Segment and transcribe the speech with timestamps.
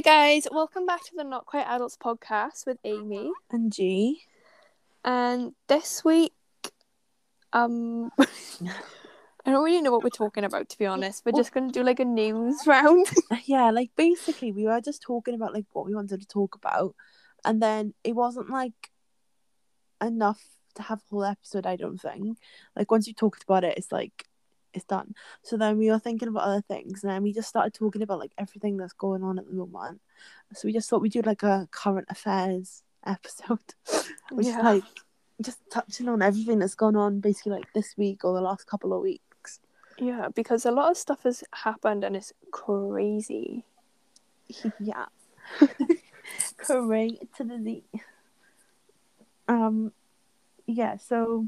[0.00, 3.30] Hi guys, welcome back to the Not Quite Adults podcast with Amy.
[3.50, 4.22] And G.
[5.04, 6.32] And this week,
[7.52, 11.26] um, I don't really know what we're talking about to be honest.
[11.26, 13.08] We're just gonna do like a news round.
[13.44, 16.94] Yeah, like basically we were just talking about like what we wanted to talk about
[17.44, 18.90] and then it wasn't like
[20.00, 20.42] enough
[20.76, 22.38] to have a whole episode, I don't think.
[22.74, 24.29] Like once you talked about it, it's like
[24.74, 25.14] it's done.
[25.42, 28.18] So then we were thinking about other things and then we just started talking about
[28.20, 30.00] like everything that's going on at the moment.
[30.54, 33.58] So we just thought we'd do like a current affairs episode.
[34.32, 34.58] Which Yeah.
[34.58, 34.84] is like
[35.42, 38.92] just touching on everything that's gone on basically like this week or the last couple
[38.92, 39.58] of weeks.
[39.98, 43.64] yeah, because a lot of stuff has happened and it's crazy.
[44.80, 45.06] yeah.
[46.58, 47.84] Correct to the Z.
[49.48, 49.92] Um
[50.66, 51.46] yeah, so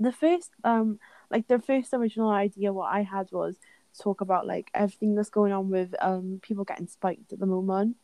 [0.00, 0.98] the first um
[1.34, 3.56] like the first original idea what I had was
[4.04, 7.96] talk about like everything that's going on with um people getting spiked at the moment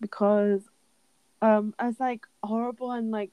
[0.00, 0.62] because
[1.42, 3.32] um as like horrible and like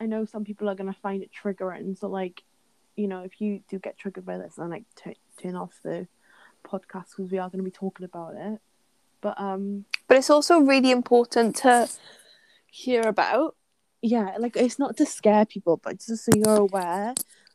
[0.00, 2.42] I know some people are gonna find it triggering so like
[2.96, 6.06] you know if you do get triggered by this then like t- turn off the
[6.66, 8.58] podcast because we are going to be talking about it
[9.20, 11.88] but um But it's also really important to
[12.70, 13.56] hear about.
[14.02, 17.14] yeah, like it's not to scare people, but just so you're aware.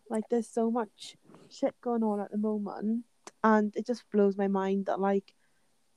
[0.10, 1.16] Like there's so much
[1.50, 3.06] shit going on at the moment,
[3.44, 5.34] and it just blows my mind that like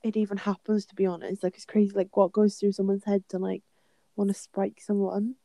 [0.03, 0.87] it even happens.
[0.87, 1.93] To be honest, like it's crazy.
[1.95, 3.63] Like what goes through someone's head to like
[4.17, 5.37] want to spike someone.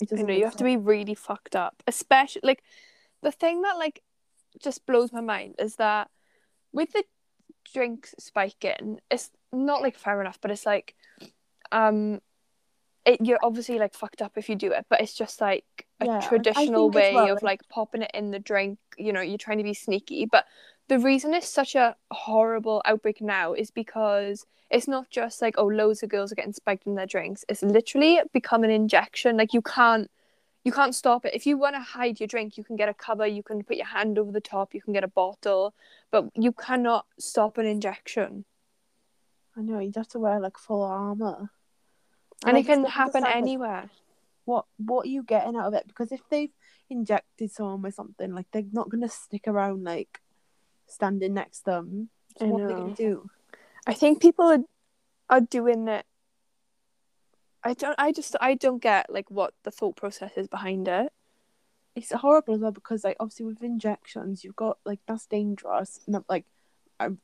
[0.00, 0.26] It doesn't.
[0.26, 1.82] know, you have to be really fucked up.
[1.86, 2.62] Especially like
[3.22, 4.02] the thing that like
[4.60, 6.08] just blows my mind is that
[6.72, 7.04] with the
[7.72, 10.94] drinks spiking, it's not like fair enough, but it's like
[11.72, 12.20] um
[13.04, 16.06] it, you're obviously like fucked up if you do it, but it's just like a
[16.06, 18.78] Yeah, traditional way well, of like- popping it in the drink.
[18.96, 20.46] You know, you're trying to be sneaky, but
[20.88, 25.66] the reason it's such a horrible outbreak now is because it's not just like oh
[25.66, 27.44] loads of girls are getting spiked in their drinks.
[27.48, 29.36] It's literally become an injection.
[29.36, 30.10] Like you can't
[30.64, 31.34] you can't stop it.
[31.34, 33.76] If you want to hide your drink, you can get a cover, you can put
[33.76, 35.74] your hand over the top, you can get a bottle,
[36.10, 38.46] but you cannot stop an injection.
[39.56, 41.50] I know you'd have to wear like full armor.
[42.46, 43.90] And I it can happen understand, like, anywhere.
[44.44, 45.86] What what are you getting out of it?
[45.86, 46.52] Because if they've
[46.90, 50.20] injected someone with something, like they're not gonna stick around like
[50.86, 52.10] standing next to them.
[52.38, 52.82] So I what are they know.
[52.82, 53.30] gonna do?
[53.86, 54.64] I think people are
[55.30, 56.06] are doing it.
[57.64, 57.96] I don't.
[57.98, 58.36] I just.
[58.40, 61.12] I don't get like what the thought process is behind it.
[61.94, 66.24] it's horrible as well because like obviously with injections you've got like that's dangerous not
[66.28, 66.44] like
[67.00, 67.20] I'm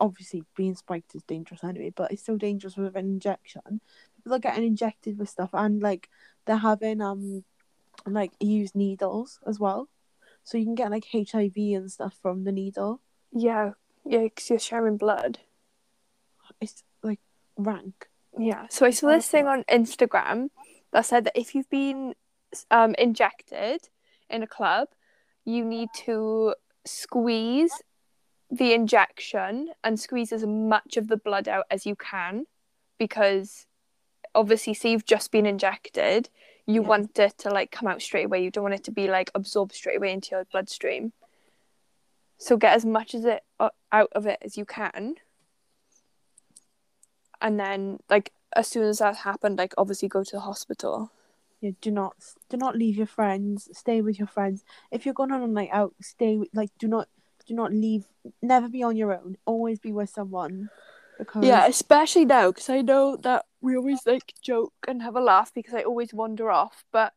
[0.00, 3.80] obviously being spiked is dangerous anyway but it's still dangerous with an injection
[4.16, 6.08] people are getting injected with stuff and like
[6.48, 7.44] they're having um
[8.06, 9.88] like used needles as well
[10.42, 13.00] so you can get like hiv and stuff from the needle
[13.32, 13.72] Yeah.
[14.04, 15.38] Yeah, because you're sharing blood.
[16.60, 17.20] it's like
[17.56, 18.08] rank
[18.38, 18.66] Yeah.
[18.70, 20.48] So I saw this thing on Instagram
[20.92, 22.14] that said that if you've been
[22.70, 23.88] um, injected
[24.30, 24.88] in a club,
[25.44, 26.54] you need to
[26.86, 27.72] squeeze
[28.50, 32.46] the injection and squeeze as much of the blood out as you can
[32.98, 33.66] because
[34.38, 36.28] obviously say you've just been injected
[36.66, 36.88] you Yeah.
[36.88, 38.42] want it to like come out straight away.
[38.44, 41.12] You don't want it to be like absorbed straight away into your bloodstream.
[42.36, 45.14] So get as much as it uh, out of it as you can.
[47.40, 51.10] And then like as soon as that happened like obviously go to the hospital.
[51.62, 52.14] Yeah do not
[52.50, 53.68] do not leave your friends.
[53.72, 54.62] Stay with your friends.
[54.90, 57.08] If you're going on a night out stay with like do not
[57.46, 58.04] do not leave.
[58.42, 59.38] Never be on your own.
[59.46, 60.68] Always be with someone
[61.18, 65.20] because Yeah, especially now because I know that we always like joke and have a
[65.20, 66.84] laugh because I always wander off.
[66.92, 67.12] But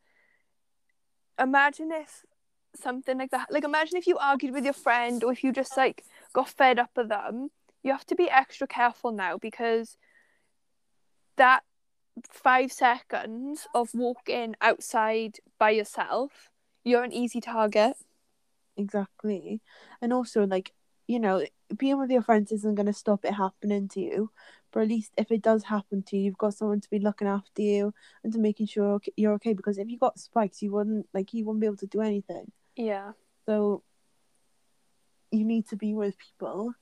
[1.40, 2.24] imagine if
[2.76, 5.76] something like that, like imagine if you argued with your friend or if you just
[5.78, 6.04] like
[6.34, 7.50] got fed up with them.
[7.84, 9.98] You have to be extra careful now because
[11.38, 11.64] that
[12.30, 16.50] five seconds of walking outside by yourself,
[16.84, 17.96] you're an easy target.
[18.78, 19.62] exactly
[20.02, 20.72] and also like
[21.12, 21.46] you know
[21.78, 24.32] being with your friends isn't going to stop it happening to you
[24.72, 27.28] but at least if it does happen to you you've got someone to be looking
[27.28, 27.94] after you
[28.24, 31.44] and to making sure you're okay because if you got spikes you wouldn't like you
[31.44, 32.50] wouldn't be able to do anything.
[32.78, 33.12] Yeah.
[33.46, 33.84] so
[35.32, 36.74] you need to be with people.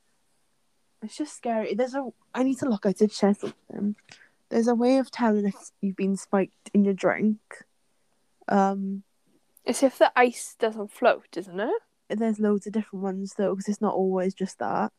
[1.03, 1.73] It's just scary.
[1.73, 3.95] There's a i need to look i did share something.
[4.49, 7.39] There's a way of telling if you've been spiked in your drink.
[8.47, 9.03] Um
[9.65, 11.81] It's if the ice doesn't float, isn't it?
[12.09, 14.91] There's loads of different ones though because it's not always just that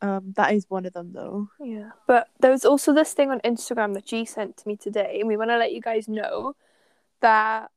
[0.00, 1.90] um that is one of them though Yeah.
[2.06, 5.28] But there was also this thing on Instagram that G sent to me today, and
[5.28, 6.54] we want to let you guys know
[7.20, 7.70] that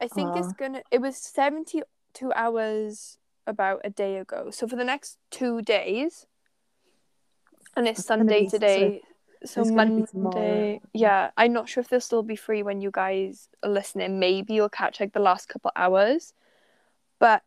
[0.00, 0.56] I think it's Ah.
[0.58, 0.82] gonna.
[0.90, 1.82] It was seventy
[2.12, 4.50] two hours about a day ago.
[4.50, 6.26] So for the next two days,
[7.76, 9.02] and it's It's Sunday today.
[9.44, 13.48] So It's Monday, yeah, I'm not sure if they'll still be free when you guys
[13.62, 14.18] are listening.
[14.18, 16.34] Maybe you'll catch like the last couple hours,
[17.18, 17.42] but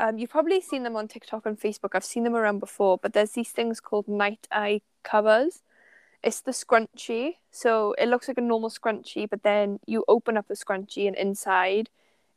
[0.00, 1.90] um, you've probably seen them on TikTok and Facebook.
[1.92, 5.62] I've seen them around before, but there's these things called night eye covers.
[6.22, 10.48] It's the scrunchie, so it looks like a normal scrunchie, but then you open up
[10.48, 11.90] the scrunchie and inside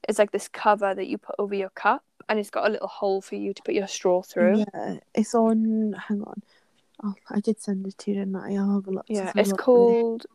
[0.07, 2.89] is like this cover that you put over your cup, and it's got a little
[2.89, 4.59] hole for you to put your straw through.
[4.59, 5.95] Yeah, it's on.
[6.07, 6.41] Hang on.
[7.03, 8.55] Oh, I did send it to you, didn't I?
[8.55, 9.05] I'll have a look.
[9.07, 10.25] Yeah, it's called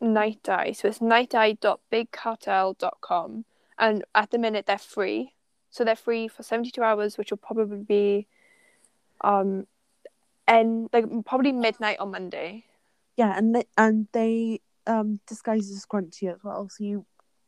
[0.00, 0.72] Night Eye.
[0.72, 3.44] So it's nighteye.bigcartel.com.
[3.78, 5.32] And at the minute, they're free.
[5.72, 8.26] So they're free for 72 hours, which will probably be
[9.22, 9.66] um
[10.46, 12.64] and like probably midnight on Monday.
[13.16, 16.68] Yeah, and they, and they um disguise as scrunchie as well.
[16.68, 17.06] So you,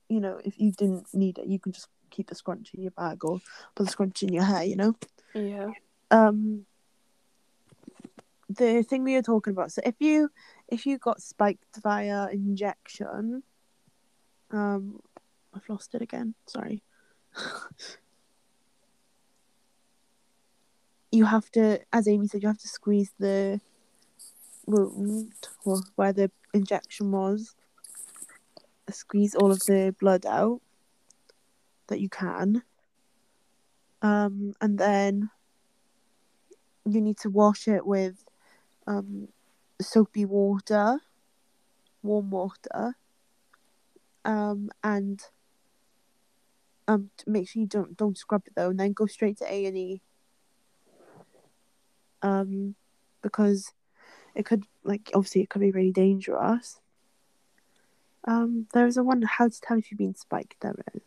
[0.08, 2.92] you know, if you didn't need it, you can just keep the scrunchie in your
[2.92, 3.40] bag or
[3.74, 4.64] put the scrunchie in your hair.
[4.64, 4.94] You know.
[5.34, 5.70] Yeah.
[6.10, 6.66] um
[8.48, 10.30] the thing we were talking about so if you
[10.68, 13.42] if you got spiked via injection
[14.50, 15.00] um
[15.54, 16.82] i've lost it again sorry
[21.14, 23.60] you have to as amy said you have to squeeze the
[24.66, 25.32] wound
[25.64, 27.54] or where the injection was.
[28.90, 30.60] Squeeze all of the blood out
[31.86, 32.62] that you can.
[34.02, 35.30] Um and then
[36.84, 38.24] you need to wash it with
[38.86, 39.28] um,
[39.80, 40.98] soapy water,
[42.02, 42.94] warm water,
[44.24, 45.22] um, and
[46.86, 49.66] um, make sure you don't don't scrub it though, and then go straight to A
[49.66, 50.02] and E.
[52.24, 52.74] Um,
[53.22, 53.72] because
[54.34, 56.80] it could like obviously it could be really dangerous.
[58.26, 60.56] Um, there is a one how to tell if you've been spiked.
[60.60, 61.02] There is.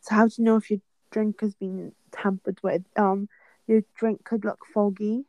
[0.00, 0.80] So how do you know if your
[1.10, 2.82] drink has been tampered with?
[2.96, 3.28] Um,
[3.66, 5.24] your drink could look foggy.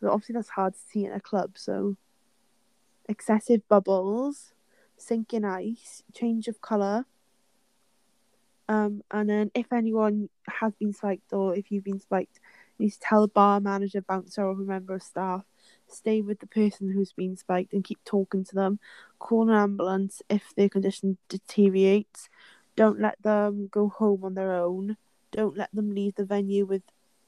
[0.00, 1.96] But obviously that's hard to see in a club, so
[3.08, 4.52] excessive bubbles,
[4.96, 7.04] sinking ice, change of colour.
[8.68, 12.40] Um, and then if anyone has been spiked or if you've been spiked,
[12.88, 15.44] to tell the bar manager, bouncer, or a member of staff.
[15.88, 18.78] Stay with the person who's been spiked and keep talking to them.
[19.18, 22.28] Call an ambulance if their condition deteriorates.
[22.76, 24.96] Don't let them go home on their own.
[25.32, 26.82] Don't let them leave the venue with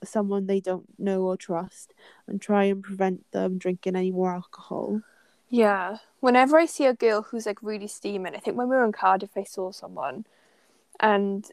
[0.04, 1.94] someone they don't know or trust
[2.26, 5.00] and try and prevent them drinking any more alcohol.
[5.48, 5.98] Yeah.
[6.20, 8.92] Whenever I see a girl who's like really steaming, I think when we were in
[8.92, 10.24] Cardiff, I saw someone,
[10.98, 11.50] and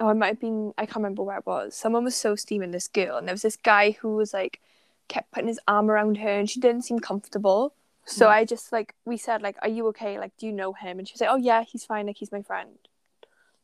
[0.00, 1.76] oh, it might have been I can't remember where it was.
[1.76, 4.60] Someone was so steaming this girl, and there was this guy who was like
[5.08, 7.74] kept putting his arm around her, and she didn't seem comfortable.
[8.06, 8.32] So Yeah.
[8.32, 10.18] I just like we said like, "Are you okay?
[10.18, 12.06] Like, do you know him?" And she was like, "Oh yeah, he's fine.
[12.06, 12.78] Like, he's my friend."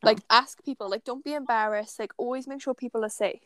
[0.02, 0.88] Like, ask people.
[0.90, 1.98] Like, don't be embarrassed.
[1.98, 3.40] Like, always make sure people are safe.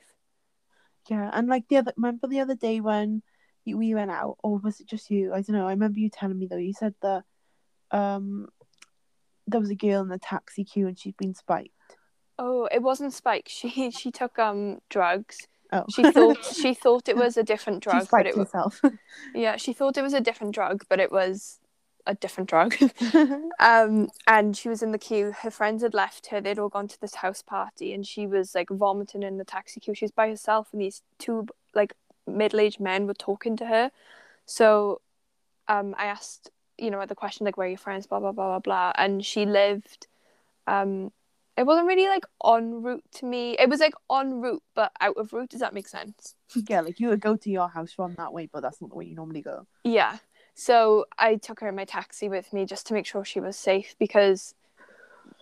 [1.08, 3.22] Yeah, and like the other remember the other day when
[3.64, 5.32] you, we went out, or was it just you?
[5.32, 5.66] I don't know.
[5.68, 6.56] I remember you telling me though.
[6.56, 7.24] You said that
[7.92, 8.48] um
[9.46, 11.74] there was a girl in the taxi queue and she'd been spiked.
[12.42, 13.48] Oh, it wasn't Spike.
[13.48, 15.46] She she took um drugs.
[15.72, 18.80] Oh, She thought she thought it was a different drug, but it was herself.
[19.34, 19.56] yeah.
[19.56, 21.60] She thought it was a different drug, but it was
[22.06, 22.74] a different drug.
[23.60, 25.32] um, and she was in the queue.
[25.42, 26.40] Her friends had left her.
[26.40, 29.78] They'd all gone to this house party, and she was like vomiting in the taxi
[29.78, 29.94] queue.
[29.94, 31.92] She was by herself, and these two like
[32.26, 33.90] middle-aged men were talking to her.
[34.46, 35.02] So,
[35.68, 38.48] um, I asked, you know, the question like, "Where are your friends?" Blah blah blah
[38.48, 38.92] blah blah.
[38.96, 40.06] And she lived,
[40.66, 41.12] um,
[41.56, 43.56] it wasn't really like en route to me.
[43.58, 45.50] It was like en route, but out of route.
[45.50, 46.34] Does that make sense?
[46.68, 48.96] yeah, like you would go to your house from that way, but that's not the
[48.96, 49.66] way you normally go.
[49.84, 50.18] Yeah.
[50.54, 53.56] So I took her in my taxi with me just to make sure she was
[53.56, 54.54] safe because,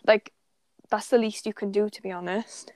[0.06, 0.32] like,
[0.90, 2.72] that's the least you can do, to be honest.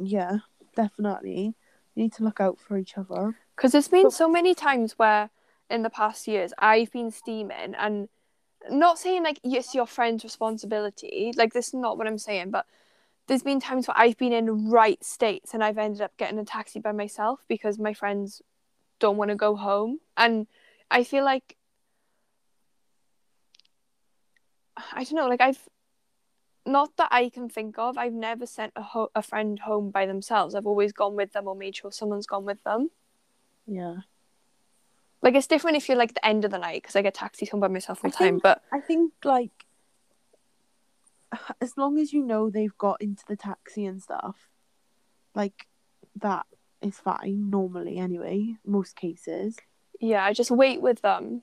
[0.00, 0.38] Yeah,
[0.76, 1.54] definitely.
[1.94, 3.36] You need to look out for each other.
[3.56, 5.30] Because there's been But- so many times where,
[5.70, 8.08] in the past years, I've been steaming and
[8.70, 11.32] not saying like it's your friend's responsibility.
[11.36, 12.66] Like, this is not what I'm saying, but
[13.26, 16.44] there's been times where I've been in right states and I've ended up getting a
[16.44, 18.42] taxi by myself because my friends
[18.98, 20.00] don't want to go home.
[20.16, 20.46] And
[20.90, 21.56] I feel like
[24.76, 25.68] I don't know, like I've
[26.66, 30.06] not that I can think of, I've never sent a ho- a friend home by
[30.06, 30.54] themselves.
[30.54, 32.90] I've always gone with them or made sure someone's gone with them.
[33.66, 33.98] Yeah.
[35.24, 37.48] Like it's different if you're like the end of the night because I get taxis
[37.48, 38.38] home by myself all the time.
[38.42, 39.64] But I think like
[41.62, 44.50] as long as you know they've got into the taxi and stuff,
[45.34, 45.66] like
[46.16, 46.44] that
[46.82, 49.56] is fine normally anyway, most cases.
[49.98, 51.42] yeah, I just wait with them.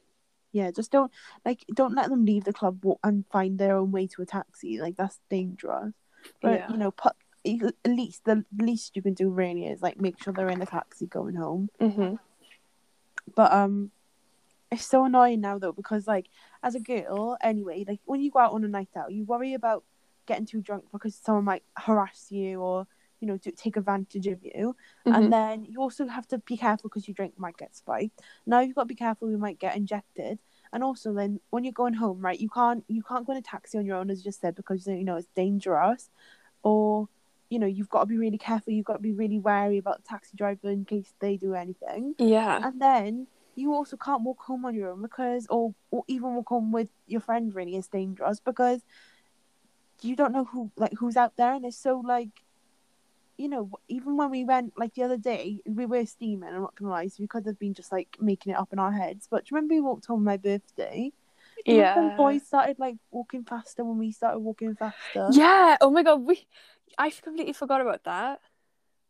[0.52, 1.12] Yeah, just don't
[1.44, 4.80] like don't let them leave the club and find their own way to a taxi.
[4.80, 5.94] Like that's dangerous.
[6.40, 6.68] But Yeah.
[6.70, 10.32] you know, put at least the least you can do really is like make sure
[10.34, 11.70] they're in the taxi going home.
[11.80, 12.16] hmm
[13.36, 13.92] But um,
[14.72, 16.28] It's so annoying now though because like
[16.64, 19.54] as a girl anyway, like when you go out on a night out, you worry
[19.54, 19.84] about
[20.26, 22.88] getting too drunk because someone might harass you or
[23.20, 25.16] you know to take advantage of you, Mhm.
[25.16, 28.22] and then you also have to be careful because you drink might get spiked.
[28.46, 30.40] Now you've got to be careful you might get injected.
[30.74, 33.42] And also then when you're going home, right, you can't you can't go in a
[33.42, 36.10] taxi on your own as you just said because you know it's dangerous,
[36.64, 37.10] or
[37.52, 38.74] you know you've got to be really careful.
[38.74, 42.16] You've got to be really wary about the taxi driver in case they do anything.
[42.18, 42.60] yeah.
[42.64, 46.50] And then you also can't walk home on your own because, or, or even walk
[46.50, 48.82] home with your friend really is dangerous because
[50.02, 52.30] you don't know who like who's out there, and it's so like,
[53.38, 56.50] you know, even when we went like the other day, we were steaming.
[56.50, 58.80] I'm not gonna lie, so we could have been just like making it up in
[58.80, 59.28] our heads.
[59.30, 61.12] But do you remember we walked home on my birthday?
[61.66, 62.10] Do you remember Yeah.
[62.10, 65.28] the boys started like walking faster when we started walking faster.
[65.32, 65.78] Yeah.
[65.82, 66.48] Oh my god, we
[66.98, 68.40] I completely forgot about that.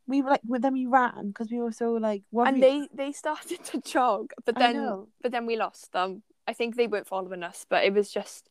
[0.07, 2.23] We were like, well, then we ran because we were so like.
[2.33, 5.07] And they they started to jog, but I then know.
[5.21, 6.23] but then we lost them.
[6.47, 8.49] I think they weren't following us, but it was just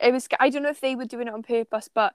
[0.00, 2.14] it was I don't know if they were doing it on purpose, but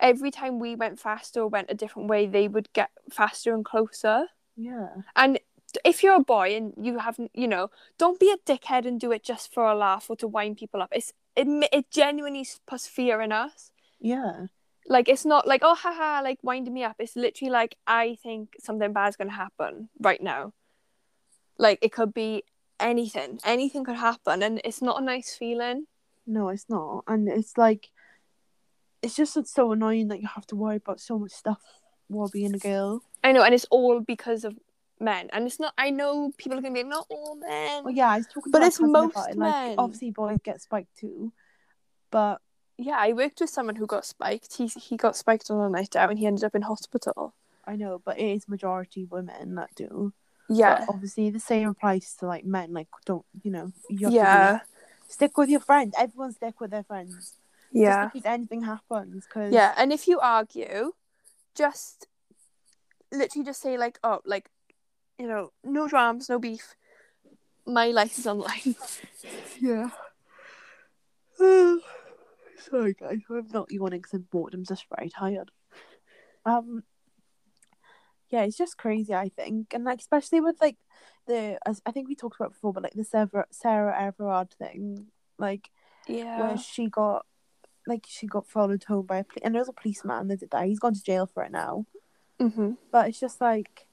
[0.00, 3.64] every time we went faster or went a different way, they would get faster and
[3.64, 4.26] closer.
[4.56, 4.88] yeah.
[5.14, 5.38] And
[5.84, 9.12] if you're a boy and you haven't, you know, don't be a dickhead and do
[9.12, 10.90] it just for a laugh or to wind people up.
[10.92, 13.70] It's it, it genuinely puts fear in us.
[14.00, 14.46] Yeah.
[14.88, 16.96] Like it's not like oh haha like winding me up.
[16.98, 20.52] It's literally like I think something bad's gonna happen right now.
[21.58, 22.42] Like it could be
[22.80, 23.38] anything.
[23.44, 25.86] Anything could happen, and it's not a nice feeling.
[26.26, 27.04] No, it's not.
[27.06, 27.90] And it's like,
[29.02, 31.60] it's just it's so annoying that you have to worry about so much stuff
[32.08, 33.02] while being a girl.
[33.24, 34.56] I know, and it's all because of
[35.00, 35.30] men.
[35.32, 35.74] And it's not.
[35.78, 37.84] I know people are gonna be like, not all men.
[37.84, 39.36] Well, yeah, I was talking But to it's most it.
[39.36, 39.68] men.
[39.70, 41.32] Like, obviously, boys get spiked too,
[42.10, 42.40] but
[42.82, 44.56] Yeah, I worked with someone who got spiked.
[44.56, 47.34] He he got spiked on a night out, and he ended up in hospital.
[47.64, 50.12] I know, but it is majority women that do.
[50.48, 52.72] Yeah, But obviously, the same applies to like men.
[52.72, 53.72] Like, don't you know?
[53.88, 55.94] You have yeah, be- stick with your friends.
[55.96, 57.36] Everyone stick with their friends.
[57.70, 58.04] yeah.
[58.04, 60.92] Just in case anything happens, because Yeah, and if you argue,
[61.54, 62.08] just
[63.12, 64.50] literally just say like, oh, like,
[65.18, 66.74] you know, no drams, no beef.
[67.64, 68.74] My life is online.
[69.60, 69.90] yeah.
[72.70, 73.18] Sorry, guys.
[73.28, 74.54] I'm not yawning because I'm bored.
[74.54, 75.50] I'm just very tired.
[76.44, 76.84] Um.
[78.30, 79.14] Yeah, it's just crazy.
[79.14, 80.76] I think, and like especially with like
[81.26, 85.08] the, as I think we talked about before, but like the Sarah Sarah Everard thing,
[85.38, 85.70] like
[86.06, 86.40] Yeah.
[86.40, 87.26] where she got,
[87.86, 90.50] like she got followed home by a police, and there was a policeman that did
[90.50, 90.64] that.
[90.66, 91.84] He's gone to jail for it now.
[92.40, 92.72] Mm-hmm.
[92.90, 93.86] But it's just like,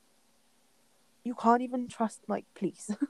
[1.23, 2.89] you can't even trust like police.
[2.89, 2.95] Yeah.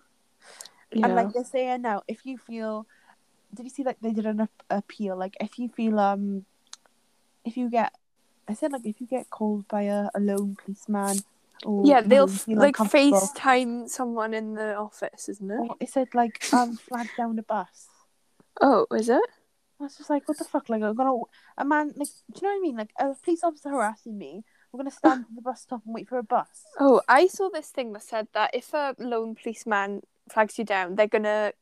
[1.05, 2.87] And like they're saying now, if you feel,
[3.53, 5.17] did you see like they did an ap- appeal?
[5.17, 6.45] Like if you feel um,
[7.43, 7.93] if you get,
[8.47, 11.19] I said like if you get called by a, a lone policeman,
[11.65, 15.59] or yeah, they'll you like FaceTime someone in the office, isn't it?
[15.59, 17.87] Or it said like um flag down the bus.
[18.61, 19.21] Oh, is it?
[19.79, 20.69] I was just like, what the fuck?
[20.69, 21.21] Like I'm gonna
[21.57, 22.75] a man like, do you know what I mean?
[22.77, 24.43] Like a police officer harassing me.
[24.71, 26.65] We're gonna stand at the bus stop and wait for a bus.
[26.79, 30.95] Oh, I saw this thing that said that if a lone policeman flags you down,
[30.95, 31.53] they're gonna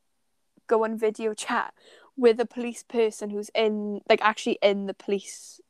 [0.68, 1.74] go on video chat
[2.16, 5.62] with a police person who's in, like, actually in the police,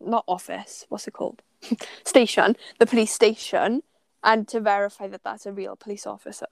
[0.00, 0.86] not office.
[0.88, 1.42] What's it called?
[2.04, 3.82] station, the police station,
[4.22, 6.46] and to verify that that's a real police officer.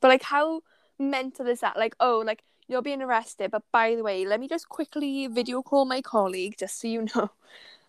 [0.00, 0.62] But like, how
[0.98, 1.76] mental is that?
[1.76, 5.62] Like, oh, like you're being arrested, but by the way, let me just quickly video
[5.62, 7.30] call my colleague just so you know.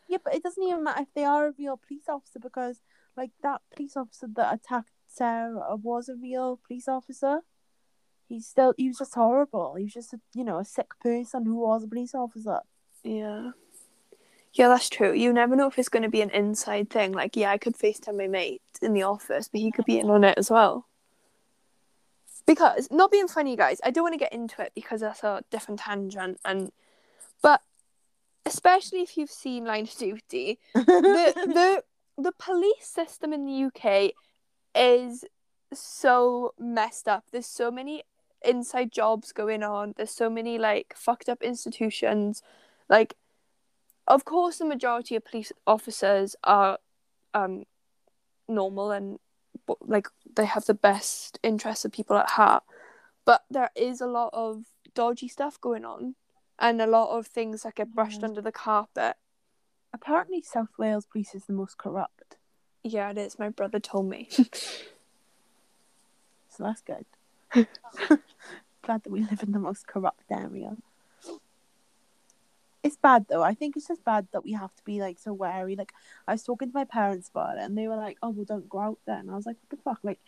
[0.08, 2.82] Yeah, but it doesn't even matter if they are a real police officer because
[3.18, 7.42] like that police officer that attacked Sarah was a real police officer.
[8.27, 9.75] He's still he was just horrible.
[9.75, 12.60] He was just a, you know a sick person who was a police officer.
[13.03, 13.51] Yeah.
[14.53, 15.12] Yeah, that's true.
[15.12, 17.12] You never know if it's going to be an inside thing.
[17.12, 20.10] Like, yeah, I could FaceTime my mate in the office, but he could be in
[20.10, 20.88] on it as well.
[22.46, 25.44] Because, not being funny, guys, I don't want to get into it because that's a
[25.51, 26.39] different tangent.
[26.46, 26.72] And,
[27.41, 27.60] but
[28.46, 30.84] especially if you've seen Line of Duty, the
[32.15, 34.13] the the police system in the UK
[34.74, 35.25] is
[35.74, 37.25] so messed up.
[37.32, 38.03] There's so many
[38.48, 39.94] inside jobs going on.
[39.98, 42.42] There's so many like fucked up institutions.
[42.90, 43.16] Like,
[44.08, 46.78] of course, the majority of police officers are
[47.34, 47.66] um
[48.48, 49.20] normal and
[49.82, 52.64] like they have the best interests of people at heart.
[53.25, 56.16] But there is a lot of dodgy stuff going on,
[56.60, 58.28] and a lot of things that get brushed Yeah.
[58.28, 59.16] under the carpet.
[59.94, 62.38] Apparently, South Wales police is the most corrupt,
[62.84, 63.40] Yeah, it is.
[63.40, 64.28] My brother told me.
[64.32, 64.44] so
[66.60, 67.06] that's good.
[68.81, 70.75] Glad that we live in the most corrupt area.
[72.83, 73.41] It's bad though.
[73.41, 75.75] I think it's just bad that we have to be like so wary.
[75.75, 75.91] Like
[76.27, 78.69] I was talking to my parents about it, and they were like, "Oh, well, don't
[78.69, 80.19] go out there." And I was like, "What the fuck?" Like,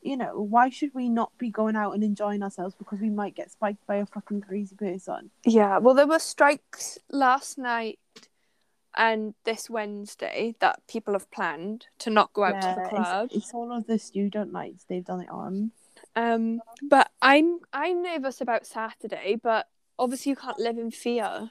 [0.00, 3.34] you know, why should we not be going out and enjoying ourselves because we might
[3.34, 5.30] get spiked by a fucking crazy person?
[5.44, 7.98] Yeah, well, there were strikes last night
[8.96, 13.28] and this Wednesday that people have planned to not go out to the club.
[13.32, 15.72] It's, it's all of the student nights they've done it on.
[16.16, 21.50] Um, but I'm I'm nervous about Saturday, but obviously you can't live in fear.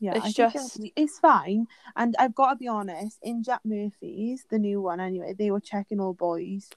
[0.00, 1.66] Yeah, It's just- it's fine.
[1.96, 5.60] And I've got to be honest, in Jack Murphy's, the new one anyway, they were
[5.60, 6.68] checking all boys.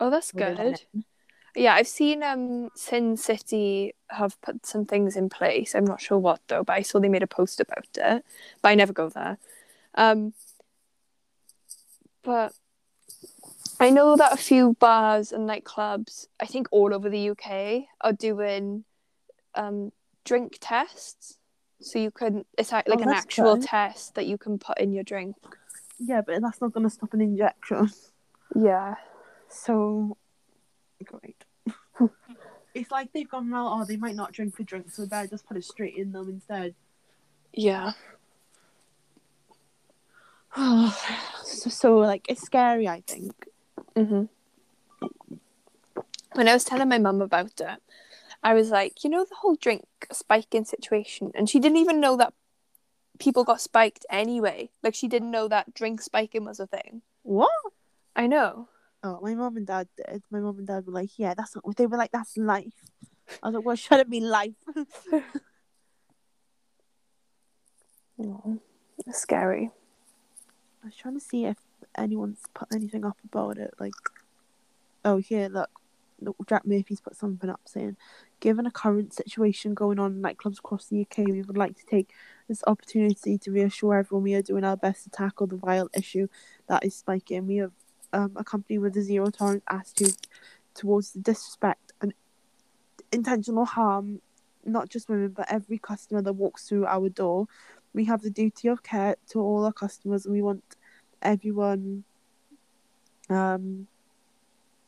[0.00, 1.04] Oh, that's when they went good.
[1.56, 5.74] Yeah, I've seen um Sin City have put some things in place.
[5.76, 8.24] I'm not sure what though, but I saw they made a post about it.
[8.60, 9.38] But I never go there.
[9.94, 10.32] Um
[12.22, 12.54] but
[13.84, 18.14] I know that a few bars and nightclubs, I think all over the UK, are
[18.14, 18.84] doing
[19.54, 19.92] um
[20.24, 21.36] drink tests.
[21.82, 23.64] So you can it's like, like Oh, an actual good.
[23.64, 25.36] test that you can put in your drink.
[25.98, 27.90] Yeah, but that's not going to stop an injection.
[28.56, 28.94] Yeah.
[29.48, 30.16] So,
[31.04, 31.44] great.
[32.74, 35.46] it's like they've gone, well, oh, they might not drink the drink, so better just
[35.46, 36.74] put it straight in them instead.
[37.52, 37.92] Yeah.
[40.56, 43.32] so, so, like, it's scary, I think.
[43.96, 44.24] Hmm
[46.34, 47.80] When I was telling my mum about it,
[48.42, 52.16] I was like, you know, the whole drink spiking situation, and she didn't even know
[52.16, 52.34] that
[53.18, 54.70] people got spiked anyway.
[54.82, 57.02] Like she didn't know that drink spiking was a thing.
[57.22, 57.50] What?
[58.16, 58.68] I know.
[59.02, 60.22] Oh, my mum and dad did.
[60.30, 61.76] My mum and dad were like, yeah, that's not.
[61.76, 62.74] They were like, that's life.
[63.42, 64.54] I was like, well, should it be life?
[68.18, 68.58] Oh,
[69.06, 69.70] it's scary.
[70.82, 71.56] I was trying to see if
[71.96, 73.74] anyone's put anything up about it.
[73.78, 73.94] Like,
[75.04, 75.70] oh, here, look.
[76.48, 77.96] Jack Murphy's put something up saying,
[78.40, 81.84] given a current situation going on in nightclubs across the UK, we would like to
[81.86, 82.10] take
[82.48, 86.28] this opportunity to reassure everyone we are doing our best to tackle the vile issue
[86.68, 87.46] that is spiking.
[87.46, 87.72] We have
[88.12, 90.16] um, a company with a zero tolerance attitude
[90.74, 92.14] towards the disrespect and
[93.12, 94.20] intentional harm,
[94.64, 97.46] not just women, but every customer that walks through our door.
[97.92, 100.64] We have the duty of care to all our customers, and we want
[101.24, 102.04] everyone.
[103.30, 103.86] Um,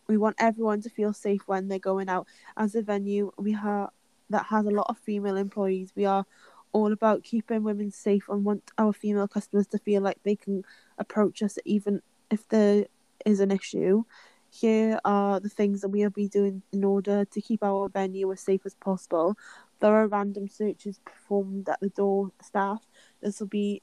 [0.08, 2.26] we want everyone to feel safe when they're going out.
[2.56, 3.90] As a venue, we have
[4.30, 5.92] that has a lot of female employees.
[5.96, 6.26] We are
[6.72, 10.64] all about keeping women safe and want our female customers to feel like they can
[10.98, 12.86] approach us even if there
[13.24, 14.04] is an issue.
[14.50, 18.40] Here are the things that we'll be doing in order to keep our venue as
[18.40, 19.36] safe as possible.
[19.82, 22.82] Are random searches performed at the door staff.
[23.20, 23.82] This will be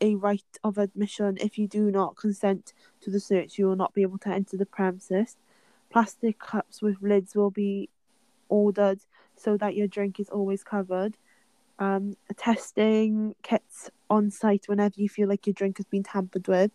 [0.00, 1.38] a right of admission.
[1.40, 4.56] If you do not consent to the search, you will not be able to enter
[4.56, 5.36] the premises.
[5.90, 7.88] Plastic cups with lids will be
[8.48, 9.00] ordered
[9.36, 11.16] so that your drink is always covered.
[11.78, 16.70] Um, testing kits on site whenever you feel like your drink has been tampered with.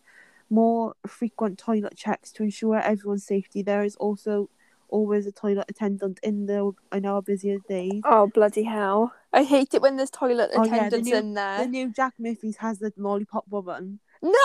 [0.48, 3.62] More frequent toilet checks to ensure everyone's safety.
[3.62, 4.48] There is also
[4.92, 8.02] always a toilet attendant in the in our busiest days.
[8.04, 9.12] Oh bloody hell!
[9.32, 11.58] I hate it when there's toilet Oh, yeah, the attendants new- in there.
[11.58, 13.98] The new Jack Murphy's has the lollipop woman.
[14.22, 14.30] No!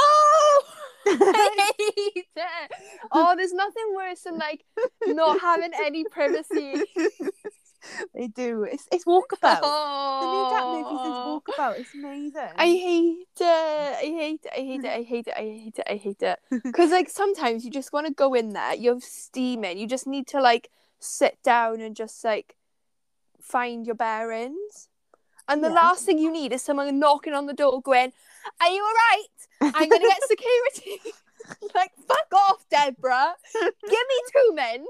[1.09, 2.71] I hate it.
[3.11, 4.65] Oh, there's nothing worse than like
[5.05, 6.83] not having any privacy.
[8.13, 8.63] they do.
[8.63, 9.59] It's it's walkabout.
[9.63, 10.19] Oh.
[10.21, 11.41] The new Jack oh, Murphy's is oh.
[11.41, 11.79] walkabout.
[11.79, 12.55] It's amazing.
[12.57, 13.43] I hate it.
[13.43, 14.51] I hate it.
[14.53, 14.89] I hate it.
[14.89, 15.33] I hate it.
[15.37, 15.87] I hate it.
[15.89, 16.39] I hate it.
[16.63, 18.75] Because like sometimes you just want to go in there.
[18.75, 19.77] You're steaming.
[19.77, 20.69] You just need to like
[20.99, 22.55] sit down and just like
[23.41, 24.89] find your bearings.
[25.47, 25.75] And the Yeah.
[25.75, 28.11] last thing you need is someone knocking on the door going,
[28.61, 29.75] Are you alright?
[29.75, 31.13] I'm gonna get security.
[31.73, 33.33] like, fuck off, Deborah.
[33.53, 33.73] Give
[34.11, 34.85] me two men.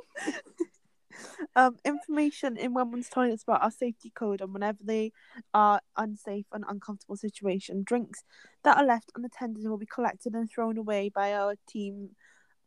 [1.56, 5.12] Um information in women's toilets about our safety code and whenever they
[5.54, 7.84] are unsafe and uncomfortable situation.
[7.84, 8.24] Drinks
[8.64, 12.10] that are left unattended will be collected and thrown away by our team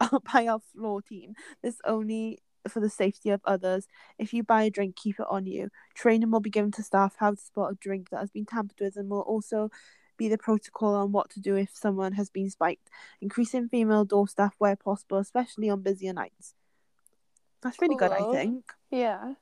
[0.33, 1.35] by our floor team.
[1.63, 3.87] This only for the safety of others.
[4.19, 5.71] If you buy a drink keep it on you.
[5.95, 8.81] Training will be given to staff how to spot a drink that has been tampered
[8.81, 9.71] with and will also
[10.17, 12.91] be the protocol on what to do if someone has been spiked.
[13.21, 16.55] Increasing female door staff where possible especially on busier nights
[17.63, 19.35] that's really good i think Yeah.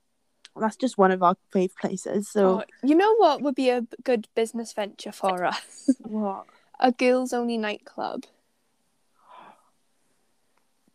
[0.57, 2.28] that's just one of our fave places.
[2.28, 5.90] So Oh, you know what would be a good business venture for us?
[6.00, 6.46] what?
[6.81, 8.24] a girls only nightclub.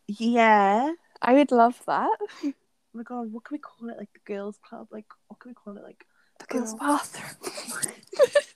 [0.06, 0.92] Yeah.
[1.22, 2.18] I would love that.
[2.44, 2.52] Oh
[2.92, 3.96] my god, what can we call it?
[3.98, 4.88] Like the girls' club?
[4.90, 5.82] Like what can we call it?
[5.82, 6.04] Like
[6.40, 6.78] The girls' Girl.
[6.78, 7.52] bathroom.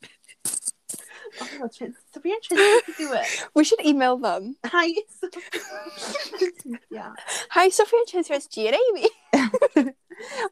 [1.40, 3.46] oh Trin- Sophia and to do it.
[3.54, 4.56] we should email them.
[4.66, 4.88] Hi.
[6.90, 7.12] yeah.
[7.50, 9.08] Hi, Sophia and Chester, it's Gia and Amy.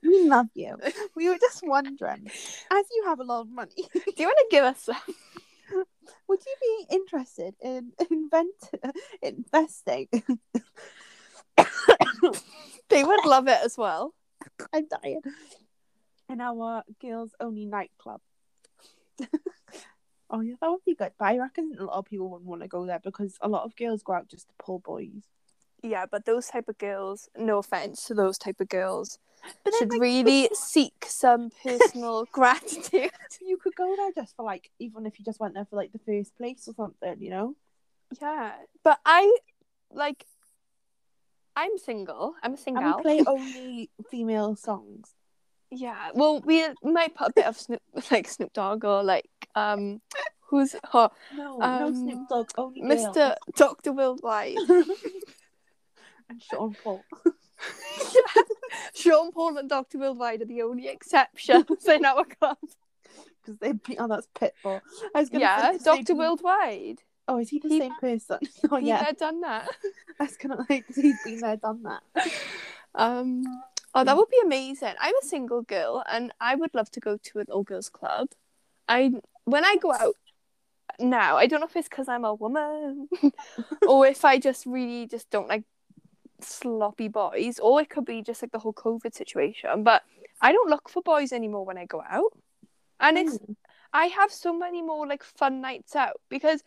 [0.00, 0.76] We love you.
[1.16, 2.30] We were just wondering,
[2.70, 4.96] as you have a lot of money, Do you want to give us some?
[6.28, 8.54] would you be interested in invent
[9.22, 10.06] investing
[12.88, 14.14] they would love it as well.
[14.72, 15.20] I'm dying.
[16.28, 18.20] In our girls only nightclub.
[20.30, 21.12] Oh yeah, that would be good.
[21.18, 23.64] But I reckon a lot of people wouldn't want to go there because a lot
[23.64, 25.24] of girls go out just to pull boys.
[25.82, 29.18] Yeah, but those type of girls, no offense to those type of girls,
[29.62, 33.10] but should like, really seek some personal gratitude.
[33.46, 35.92] you could go there just for like even if you just went there for like
[35.92, 37.54] the first place or something, you know?
[38.20, 39.36] Yeah, but I
[39.92, 40.24] like.
[41.58, 42.34] I'm single.
[42.42, 42.96] I'm a And single.
[42.96, 45.14] we play only female songs.
[45.70, 50.00] Yeah, well, we might put a bit of Snoop, like Snoop Dogg or like um,
[50.42, 52.82] who's oh, No, Um, no Snoop Dogg, only.
[52.82, 53.34] Mr.
[53.56, 54.56] Doctor Worldwide,
[56.28, 57.02] and Sean Paul.
[58.94, 62.58] Sean Paul and Doctor Worldwide are the only exceptions in our club.
[63.42, 64.80] Because they beat oh that's Pitbull.
[65.14, 66.98] I was gonna Yeah, Doctor Worldwide.
[67.28, 68.38] Oh, is he the He- same person?
[68.70, 69.02] Oh yeah.
[69.04, 69.68] there, done that.
[70.20, 72.02] I was gonna like he's been there, done that.
[72.94, 73.44] Um,
[73.94, 74.94] oh, that would be amazing.
[75.00, 78.28] I'm a single girl, and I would love to go to an all girls club.
[78.88, 79.12] I
[79.46, 80.14] when I go out
[81.00, 83.08] now, I don't know if it's because I'm a woman,
[83.88, 85.64] or if I just really just don't like
[86.40, 89.82] sloppy boys, or it could be just like the whole COVID situation.
[89.82, 90.02] But
[90.40, 92.36] I don't look for boys anymore when I go out,
[93.00, 93.56] and it's Mm.
[93.92, 96.62] I have so many more like fun nights out because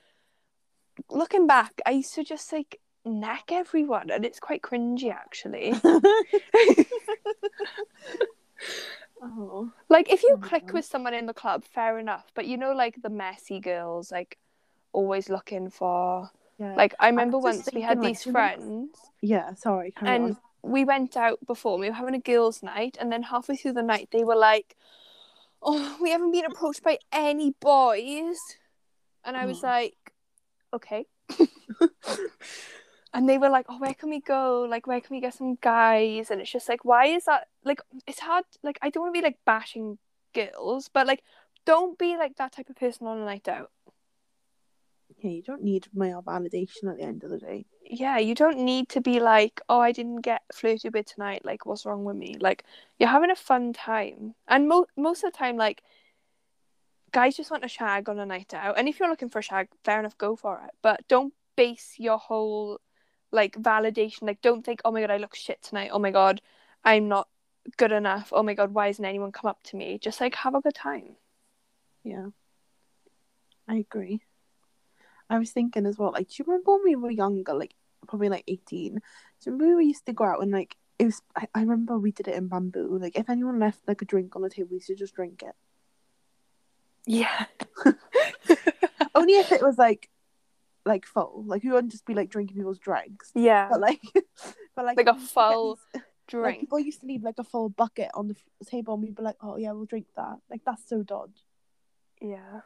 [1.11, 5.73] looking back, I used to just like neck everyone, and it's quite cringy actually.
[9.21, 9.71] oh.
[9.89, 12.31] Like if you Oh, click with someone in the club, fair enough.
[12.33, 14.37] But you know, like the messy girls, like
[14.93, 16.29] always looking for.
[16.57, 16.75] Yeah.
[16.75, 20.37] Like I remember just once we had like, these friends, yeah, sorry, and on.
[20.61, 21.77] we went out before.
[21.77, 24.75] We were having a girls' night, and then halfway through the night, they were like,
[25.61, 28.37] "Oh, we haven't been approached by any boys,"
[29.23, 29.67] and I was Oh.
[29.67, 29.95] like,
[30.73, 31.05] "Okay."
[33.13, 34.65] and they were like, "Oh, where can we go?
[34.69, 37.47] Like, where can we get some guys?" And it's just like, why is that?
[37.63, 38.45] Like, it's hard.
[38.63, 39.97] Like, I don't want to be like bashing
[40.33, 41.23] girls, but like,
[41.65, 43.71] don't be like that type of person on a night out.
[45.21, 47.65] Yeah, you don't need male validation at the end of the day.
[47.83, 51.43] Yeah, you don't need to be like, "Oh, I didn't get flirted with tonight.
[51.43, 52.63] Like, what's wrong with me?" Like,
[52.99, 55.81] you're having a fun time, and mo- most of the time, like.
[57.11, 59.41] Guys just want a shag on a night out, and if you're looking for a
[59.41, 60.69] shag, fair enough, go for it.
[60.83, 62.79] But don't base your whole
[63.31, 64.23] like validation.
[64.23, 65.91] Like, don't think, "Oh my god, I look shit tonight.
[65.93, 66.41] Oh my god,
[66.83, 67.27] I'm not
[67.77, 68.29] good enough.
[68.33, 70.75] Oh my god, why hasn't anyone come up to me?" Just like have a good
[70.75, 71.15] time.
[72.03, 72.27] Yeah.
[73.67, 74.21] I agree.
[75.29, 77.75] I was thinking as well, like, do you remember when we were younger, like
[78.07, 78.95] probably like eighteen?
[78.95, 79.01] Do
[79.45, 82.11] you remember we used to go out and like it was I, I remember we
[82.11, 82.97] did it in bamboo.
[82.99, 85.43] Like if anyone left like a drink on the table, we used to just drink
[85.43, 85.55] it.
[87.05, 87.45] Yeah.
[89.15, 90.09] Only if it was like
[90.89, 91.43] like full.
[91.47, 93.31] Like you wouldn't just be like drinking people's drinks.
[93.33, 93.67] Yeah.
[93.71, 94.01] But like
[94.75, 96.59] but like Like a we used to get full these- like Drink.
[96.59, 99.23] people used to leave like a full bucket on the f- table and we'd be
[99.23, 100.37] like, Oh yeah, we'll drink that.
[100.49, 101.43] Like that's so dodge.
[102.21, 102.61] Yeah.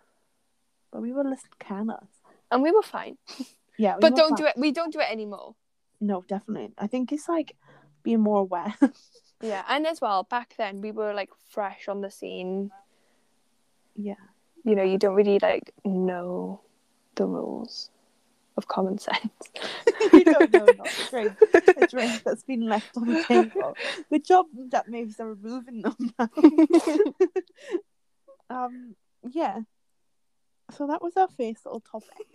[0.91, 2.09] But we were little canners.
[2.51, 3.17] And we were fine.
[3.77, 3.95] Yeah.
[3.99, 5.55] But don't do it we don't do it anymore.
[5.99, 6.73] No, definitely.
[6.77, 7.55] I think it's like
[8.03, 8.75] being more aware.
[9.41, 9.63] Yeah.
[9.67, 12.69] And as well, back then we were like fresh on the scene.
[13.95, 14.15] yeah.
[14.65, 16.61] You know, you don't really like know
[17.15, 17.89] the rules
[18.57, 19.31] of common sense.
[20.13, 21.33] you don't know not to drink
[21.77, 23.75] a drink that's been left on the table.
[24.09, 26.29] Good job that maybe they're removing them now.
[28.49, 28.95] um
[29.29, 29.59] yeah.
[30.77, 32.27] So that was our first little topic.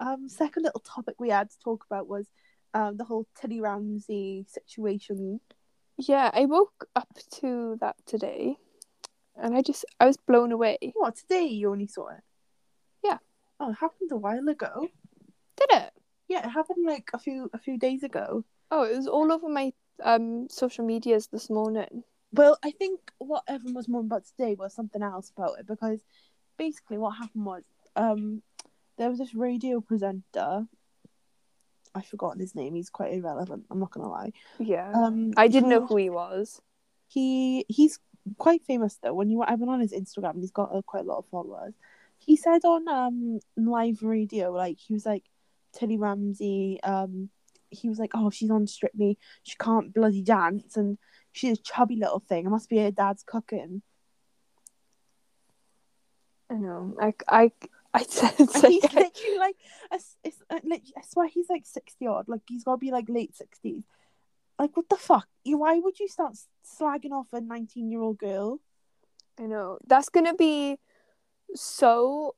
[0.00, 2.26] um second little topic we had to talk about was
[2.74, 5.40] um the whole Tilly Ramsay situation.
[5.98, 7.08] Yeah, I woke up
[7.40, 8.56] to that today
[9.36, 10.78] and I just I was blown away.
[10.94, 12.22] What today you only saw it?
[13.58, 14.88] Oh, it happened a while ago.
[15.56, 15.92] Did it?
[16.28, 18.44] Yeah, it happened like a few a few days ago.
[18.70, 22.04] Oh, it was all over my um social medias this morning.
[22.32, 26.00] Well, I think what everyone was more about today was something else about it because
[26.58, 27.62] basically what happened was
[27.94, 28.42] um
[28.98, 30.66] there was this radio presenter.
[31.94, 32.74] I've forgotten his name.
[32.74, 33.64] He's quite irrelevant.
[33.70, 34.32] I'm not gonna lie.
[34.58, 34.92] Yeah.
[34.92, 36.60] Um, I didn't know who he was.
[37.08, 37.98] He he's
[38.36, 39.14] quite famous though.
[39.14, 41.74] When you I went on his Instagram, he's got uh, quite a lot of followers.
[42.26, 45.24] He said on um live radio, like he was like
[45.72, 46.80] Tilly Ramsay.
[46.82, 47.30] Um,
[47.70, 49.18] he was like, oh, she's on Strictly.
[49.44, 50.98] She can't bloody dance, and
[51.32, 52.44] she's a chubby little thing.
[52.46, 53.82] It must be her dad's cooking.
[56.50, 56.94] I know.
[57.00, 57.52] I I
[57.94, 59.56] I said it's he's like, literally like,
[59.90, 62.28] it's, uh, I swear he's like 60 odd.
[62.28, 63.84] Like, he's got to be like late 60s.
[64.58, 65.26] Like, what the fuck?
[65.44, 68.60] Why would you start slagging off a 19 year old girl?
[69.38, 69.78] I know.
[69.86, 70.78] That's gonna be
[71.54, 72.34] so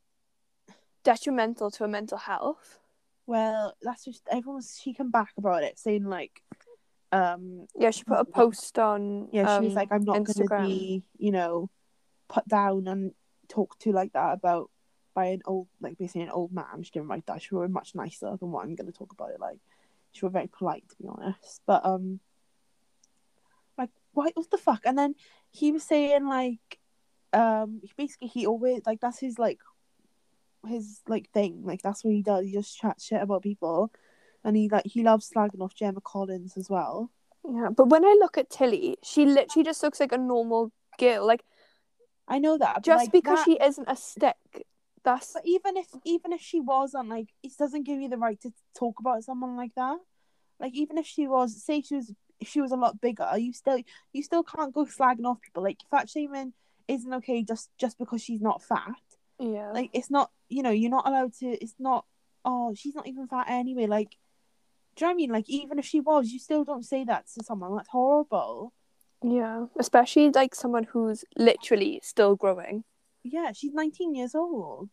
[1.05, 2.79] detrimental to her mental health.
[3.27, 6.43] Well, that's just, everyone was, she came back about it saying, like,
[7.11, 9.29] um Yeah, she put a post on.
[9.33, 10.49] yeah she was um, like i'm not Instagram.
[10.49, 11.71] gonna be you know
[12.29, 13.13] put down and
[13.49, 14.71] talked to like that about
[15.15, 17.95] by an old like basically an old man she didn't write that she wrote much
[17.95, 19.59] nicer than what i'm gonna talk about it like
[20.13, 22.21] she was very polite to be honest but um
[23.79, 25.15] like what what the fuck and then
[25.51, 26.78] he was saying like
[27.33, 29.61] um basically he always like that's his like
[30.67, 33.93] his like thing like that's what he does he just chats shit about people
[34.45, 37.11] and he like he loves slagging off Gemma Collins as well
[37.45, 41.27] Yeah, but when I look at Tilly, she literally just looks like a normal girl.
[41.27, 41.45] Like
[42.27, 44.37] I know that just like, because that- she isn't a stick,
[45.05, 48.41] that's But even if even if she wasn't like it doesn't give you the right
[48.43, 49.99] to talk about someone like that.
[50.61, 53.53] Like even if she was say she was if she was a lot bigger, you
[53.53, 53.81] still
[54.13, 55.63] you still can't go slagging off people.
[55.63, 56.53] Like fat shaming
[56.89, 58.95] isn't okay just just because she's not fat.
[59.39, 59.71] yeah.
[59.73, 62.05] Like it's not you know, you're not allowed to it's not
[62.45, 63.87] oh, she's not even fat anyway.
[63.87, 64.17] Like
[64.99, 65.31] do you know what I mean?
[65.31, 67.77] Like even if she was, you still don't say that to someone.
[67.77, 68.73] That's horrible.
[69.23, 72.83] yeah, especially like someone who's literally still growing.
[73.23, 74.91] yeah, she's 19 years old.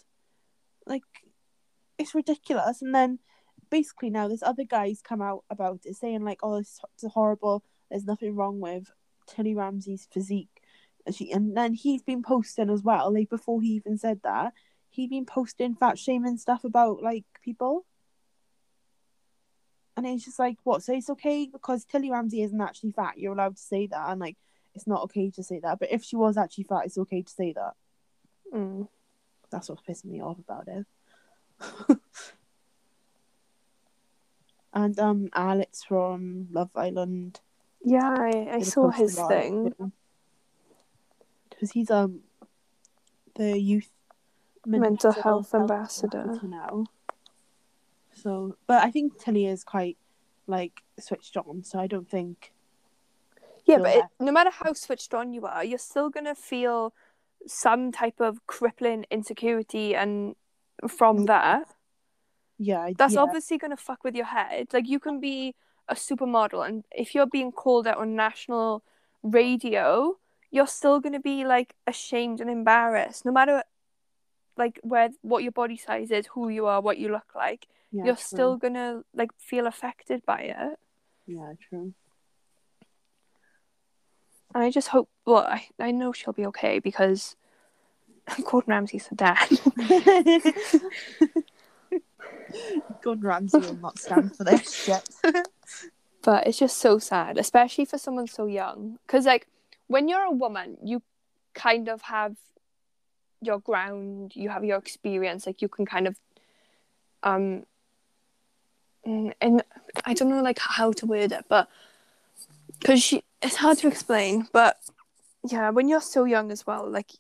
[0.86, 1.02] Like,
[1.98, 2.84] it's ridiculous.
[2.84, 3.18] And then
[3.72, 7.64] basically now this other guy's come out about it saying like, oh, it's, it's horrible.
[7.90, 8.92] There's nothing wrong with
[9.28, 10.55] Tilly Ramsay's physique.
[11.06, 13.14] And, she, and then he's been posting as well.
[13.14, 14.54] Like before he even said that,
[14.90, 17.86] he'd been posting fat shaming stuff about like people.
[19.98, 20.84] And it's just like, what?
[20.84, 23.18] So it's okay because Tilly Ramsay isn't actually fat.
[23.18, 24.36] You're allowed to say that, and like,
[24.74, 25.80] it's not okay to say that.
[25.80, 27.74] But if she was actually fat, it's okay to say that
[28.54, 28.88] Mm.
[29.50, 30.86] that's what's pissing me off about it.
[34.74, 37.40] and um, Alex from Love Island.
[37.84, 39.74] Yeah, I, I saw his thing.
[41.56, 42.22] Because he's um
[43.36, 43.90] the youth
[44.66, 46.40] Mental health ambassador.
[46.44, 46.86] now.
[48.14, 49.98] So, but I think Tilly is quite
[50.48, 52.52] like switched on, so I don't think.
[53.66, 56.94] Yeah, but it, no matter how switched on you are, you're still gonna feel
[57.46, 60.36] some type of crippling insecurity, and
[60.88, 61.68] from that,
[62.58, 64.68] Yeah, that's yeah, obviously gonna fuck with your head.
[64.74, 65.54] Like you can be
[65.88, 68.84] a supermodel, and if you're being called out on national
[69.22, 70.18] radio,
[70.56, 73.62] you're still gonna be like ashamed and embarrassed, no matter
[74.56, 77.68] like where what your body size is, who you are, what you look like.
[77.92, 78.24] yeah, you're true.
[78.24, 80.80] still gonna like feel affected by it.
[81.28, 81.94] yeah, true.
[84.54, 85.10] And I just hope.
[85.26, 87.36] Well, I, I know she'll be okay because
[88.46, 89.50] Gordon Ramsay's her dad.
[93.04, 95.04] Gordon Ramsay will not stand for this shit.
[96.24, 99.00] but it's just so sad, especially for someone so young.
[99.06, 99.48] Because like
[99.88, 101.02] when you're a woman, you
[101.54, 102.36] kind of have
[103.42, 105.46] your ground, you have your experience.
[105.46, 106.20] Like you can kind of
[107.24, 107.66] um.
[109.06, 109.64] mm, And
[110.06, 111.70] I don't know like how to word it, but
[112.80, 114.48] because she, it's hard to explain.
[114.52, 114.78] But
[115.48, 117.12] yeah, when you're so young as well, like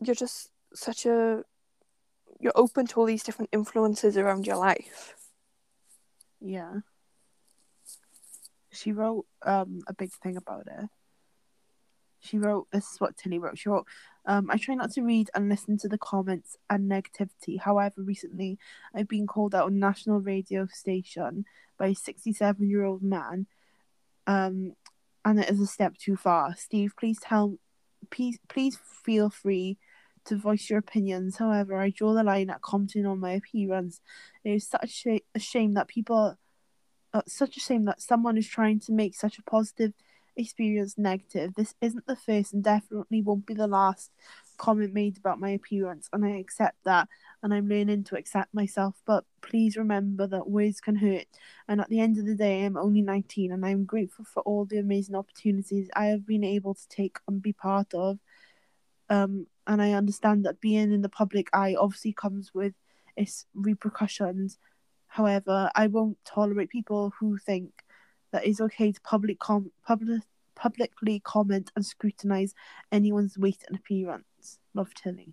[0.00, 1.44] you're just such a
[2.38, 5.14] you're open to all these different influences around your life.
[6.40, 6.80] Yeah.
[8.72, 10.88] She wrote um a big thing about it.
[12.20, 13.58] She wrote this is what Tilly wrote.
[13.58, 13.86] She wrote,
[14.26, 17.58] um, I try not to read and listen to the comments and negativity.
[17.58, 18.58] However, recently
[18.94, 21.46] I've been called out on national radio station
[21.78, 23.46] by a sixty seven year old man.
[24.26, 24.74] Um
[25.24, 26.54] and it is a step too far.
[26.56, 27.58] Steve, please tell
[28.10, 29.78] please please feel free
[30.26, 31.38] to voice your opinions.
[31.38, 34.00] However, I draw the line at commenting on my appearance.
[34.44, 36.36] It is such a shame that people,
[37.14, 39.94] uh, such a shame that someone is trying to make such a positive
[40.40, 41.54] experience negative.
[41.54, 44.10] This isn't the first and definitely won't be the last
[44.56, 47.08] comment made about my appearance, and I accept that,
[47.42, 48.94] and I'm learning to accept myself.
[49.06, 51.26] But please remember that words can hurt,
[51.68, 54.64] and at the end of the day, I'm only 19, and I'm grateful for all
[54.64, 58.18] the amazing opportunities I have been able to take and be part of.
[59.08, 62.74] Um, and I understand that being in the public eye obviously comes with
[63.16, 64.58] its repercussions.
[65.06, 67.84] However, I won't tolerate people who think
[68.32, 70.22] that it's okay to public com- public
[70.60, 72.54] publicly comment and scrutinize
[72.92, 74.58] anyone's weight and appearance.
[74.74, 75.32] Love Tilly.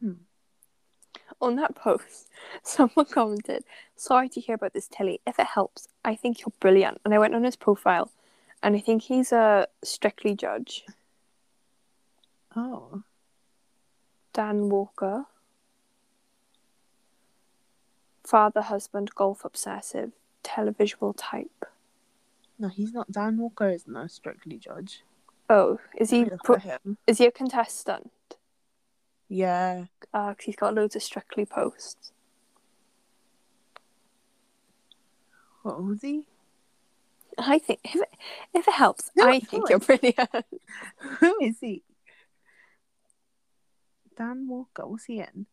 [0.00, 0.24] Hmm.
[1.40, 2.28] On that post,
[2.64, 3.62] someone commented,
[3.94, 5.20] Sorry to hear about this, Tilly.
[5.26, 7.00] If it helps, I think you're brilliant.
[7.04, 8.10] And I went on his profile,
[8.60, 10.84] and I think he's a strictly judge.
[12.56, 13.04] Oh,
[14.32, 15.26] Dan Walker.
[18.24, 20.12] Father, husband, golf obsessive,
[20.44, 21.64] televisual type.
[22.58, 23.10] no, he's not.
[23.10, 25.02] Dan Walker isn't a strictly judge.
[25.50, 28.10] Oh, is he Let me look pro- is he a contestant?
[29.28, 29.84] Yeah.
[30.12, 32.12] Uh, he's got loads of strictly posts.
[35.62, 36.24] What was he?
[37.36, 38.08] I think if it,
[38.54, 40.30] if it helps, No, I think you're brilliant.
[41.20, 41.82] Who is he?
[44.16, 44.86] Dan Walker.
[44.86, 45.46] What's he in?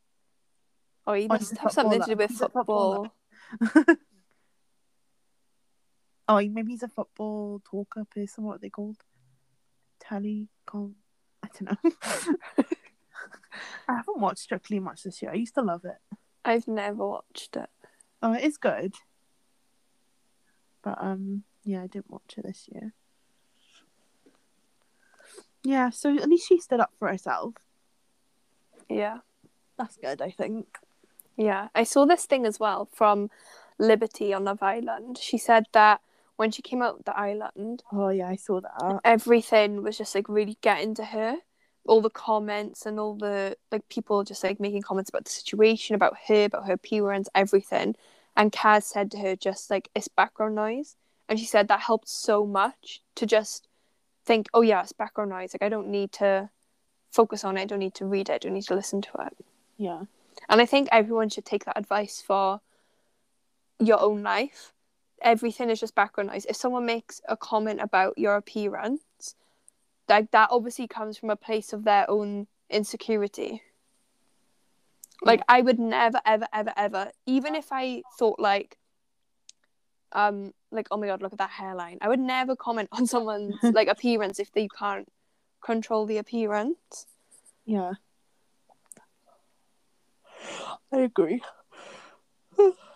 [1.05, 3.11] Oh, he Oh, must have something to do with He's a footballer.
[3.59, 3.95] football.
[6.27, 8.43] Oh, maybe he's a football talker person.
[8.43, 8.97] What are they called?
[10.03, 10.93] Telecom.
[11.43, 11.91] I don't know.
[13.87, 15.31] I haven't watched Strictly much this year.
[15.31, 15.97] I used to love it.
[16.43, 17.69] I've never watched it.
[18.21, 18.95] Oh, it is good.
[20.83, 22.93] But um, yeah, I didn't watch it this year.
[25.63, 27.55] Yeah, so at least she stood up for herself.
[28.89, 29.19] Yeah.
[29.77, 30.77] That's good, I think.
[31.37, 33.29] Yeah, I saw this thing as well from
[33.77, 35.17] Liberty on Love Island.
[35.17, 36.01] She said that
[36.37, 38.99] when she came out the island, Oh yeah, I saw that.
[39.03, 41.37] everything was just like really getting to her.
[41.87, 45.95] All the comments and all the like people just like making comments about the situation,
[45.95, 47.95] about her, about her appearance, everything.
[48.35, 50.95] And Kaz said to her just like it's background noise.
[51.29, 53.67] And she said that helped so much to just
[54.25, 55.53] think, oh yeah, it's background noise.
[55.53, 56.49] Like I don't need to
[57.11, 59.11] focus on it, I don't need to read it, I don't need to listen to
[59.25, 59.37] it.
[59.77, 60.01] Yeah.
[60.49, 62.59] And I think everyone should take that advice for
[63.79, 64.73] your own life.
[65.25, 66.45] Everything is just background noise.
[66.45, 69.35] If someone makes a comment about your appearance,
[70.07, 73.61] like that obviously comes from a place of their own insecurity.
[75.23, 78.77] Like I would never, ever, ever, ever, even if I thought like,
[80.11, 81.97] um, like oh my god, look at that hairline.
[82.01, 85.07] I would never comment on someone's like appearance if they can't
[85.63, 87.07] control the appearance.
[87.65, 87.93] Yeah.
[90.93, 91.41] I agree.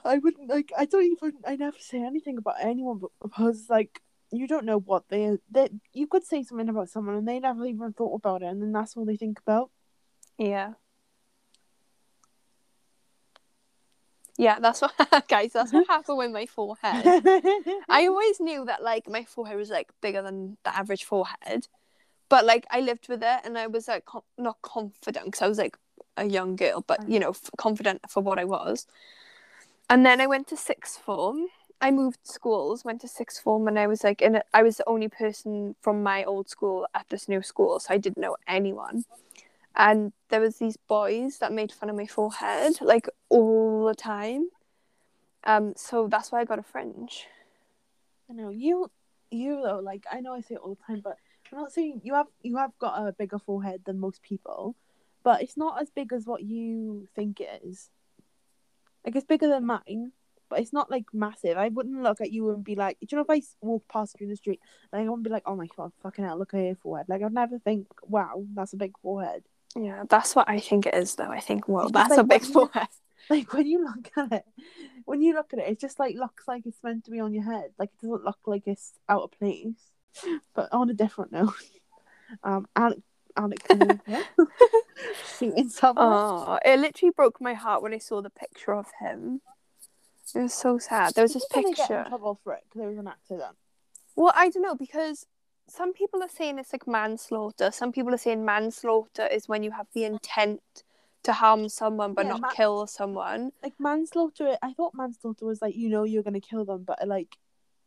[0.05, 0.71] I wouldn't like.
[0.77, 1.33] I don't even.
[1.45, 5.71] I never say anything about anyone but- because, like, you don't know what they that
[5.93, 8.71] you could say something about someone and they never even thought about it, and then
[8.71, 9.69] that's all they think about.
[10.37, 10.73] Yeah.
[14.37, 14.93] Yeah, that's what
[15.27, 17.03] guys, that's what happened with my forehead.
[17.89, 21.67] I always knew that like my forehead was like bigger than the average forehead.
[22.29, 25.49] But like I lived with it and I was like com- not confident because I
[25.49, 25.75] was like
[26.15, 28.87] a young girl, but you know, f- confident for what I was.
[29.89, 31.47] And then I went to sixth form.
[31.81, 34.87] I moved schools, went to sixth form, and I was like, and I was the
[34.87, 39.05] only person from my old school at this new school, so I didn't know anyone.
[39.75, 44.49] And there was these boys that made fun of my forehead like all the time.
[45.45, 47.27] Um, so that's why I got a fringe.
[48.29, 48.91] I know you.
[49.31, 51.17] You though, like I know I say it all the time, but
[51.51, 54.75] I'm not saying you have you have got a bigger forehead than most people,
[55.23, 57.89] but it's not as big as what you think it is.
[59.05, 60.11] Like it's bigger than mine,
[60.49, 61.57] but it's not like massive.
[61.57, 64.15] I wouldn't look at you and be like, do you know if I walk past
[64.19, 64.59] you in the street,
[64.91, 67.07] like I wouldn't be like, oh my god, fucking hell, look at your forehead.
[67.07, 69.43] Like I'd never think, wow, that's a big forehead.
[69.75, 71.29] Yeah, that's what I think it is, though.
[71.29, 72.87] I think, well, that's like a big you- forehead.
[73.29, 74.45] Like when you look at it,
[75.05, 77.31] when you look at it, it just like looks like it's meant to be on
[77.31, 77.71] your head.
[77.77, 79.75] Like it doesn't look like it's out of place.
[80.55, 81.53] But on a different note,
[82.43, 82.99] um, Alec,
[83.47, 84.23] Canoova
[85.39, 86.07] shooting someone.
[86.07, 89.41] Oh, it literally broke my heart when I saw the picture of him.
[90.35, 91.13] It was so sad.
[91.15, 92.05] There was this they get in picture.
[92.07, 93.55] trouble for it because it was an accident.
[94.15, 95.25] Well, I don't know because
[95.67, 97.71] some people are saying it's like manslaughter.
[97.71, 100.61] Some people are saying manslaughter is when you have the intent
[101.23, 103.51] to harm someone but Yeah, not ma- kill someone.
[103.63, 107.37] Like manslaughter, I thought manslaughter was like you know you're gonna kill them, but like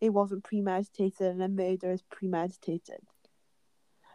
[0.01, 3.01] it wasn't premeditated, and a murder is premeditated.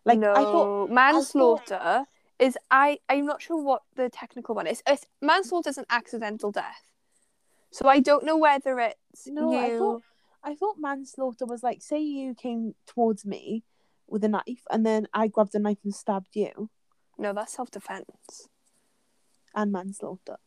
[0.07, 2.05] Like no, I thought, manslaughter
[2.39, 2.99] is I.
[3.09, 4.81] I'm not sure what the technical one is.
[4.87, 6.91] It's, manslaughter is an accidental death.
[7.71, 9.57] So I don't know whether it's No, you.
[9.57, 10.01] I thought
[10.43, 13.63] I thought manslaughter was like say you came towards me
[14.07, 16.69] with a knife, and then I grabbed a knife and stabbed you,
[17.17, 18.47] No, that's self defense.
[19.53, 20.37] and manslaughter.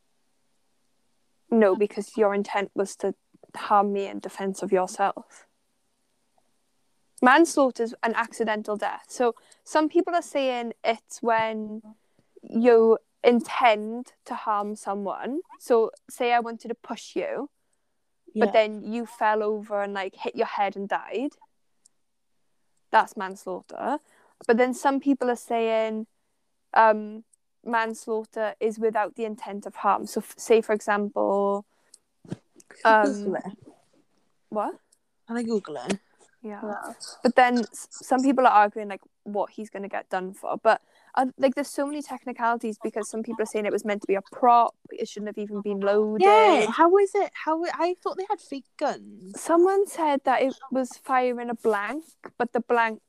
[1.50, 3.14] No, because your intent was to
[3.54, 5.46] harm me in defense of yourself.
[7.22, 9.04] Manslaughter is an accidental death.
[9.08, 11.82] So some people are saying it's when
[12.42, 15.40] you intend to harm someone.
[15.58, 17.50] So say I wanted to push you,
[18.32, 18.44] Yeah.
[18.46, 21.32] but then you fell over and like hit your head and died.
[22.90, 23.98] That's manslaughter.
[24.46, 26.06] But then some people are saying
[26.72, 27.24] um,
[27.64, 30.06] manslaughter is without the intent of harm.
[30.06, 31.66] So, f- say for example,
[32.84, 33.36] um,
[34.48, 34.74] what?
[35.26, 35.98] Can I Google it?
[36.42, 36.60] Yeah.
[37.22, 40.56] But then some people are arguing like what he's going to get done for.
[40.62, 40.80] But
[41.14, 44.06] uh, like, there's so many technicalities because some people are saying it was meant to
[44.06, 44.74] be a prop.
[44.90, 46.24] It shouldn't have even been loaded.
[46.24, 46.70] Yeah.
[46.70, 47.30] How is it?
[47.44, 49.38] How I thought they had fake guns.
[49.40, 52.04] Someone said that it was firing a blank,
[52.38, 53.00] but the blank